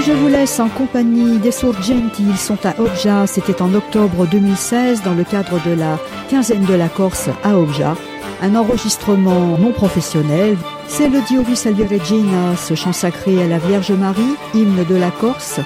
Je 0.06 0.12
vous 0.12 0.28
laisse 0.28 0.60
en 0.60 0.70
compagnie 0.70 1.38
des 1.38 1.52
Sorgenti. 1.52 2.24
Ils 2.28 2.38
sont 2.38 2.58
à 2.66 2.80
Obja. 2.80 3.28
C'était 3.28 3.62
en 3.62 3.74
octobre 3.74 4.26
2016 4.26 5.04
dans 5.04 5.14
le 5.14 5.24
cadre 5.24 5.60
de 5.66 5.74
la 5.74 6.00
quinzaine 6.30 6.66
de 6.66 6.74
la 6.74 6.88
Corse 6.88 7.30
à 7.44 7.58
Obja. 7.58 7.96
Un 8.42 8.56
enregistrement 8.56 9.58
non 9.58 9.72
professionnel. 9.72 10.58
C'est 10.88 11.10
le 11.10 11.22
Diovi 11.22 11.56
Salve 11.56 11.88
Regina, 11.92 12.56
ce 12.58 12.74
chant 12.74 12.94
sacré 12.94 13.44
à 13.44 13.48
la 13.48 13.60
Vierge 13.60 13.92
Marie, 13.92 14.36
hymne 14.54 14.84
de 14.84 14.96
la 14.96 15.12
Corse 15.12 15.60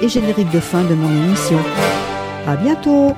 et 0.00 0.08
générique 0.08 0.50
de 0.50 0.60
fin 0.60 0.82
de 0.82 0.94
mon 0.94 1.08
émission. 1.08 1.58
À 2.46 2.56
bientôt! 2.56 3.14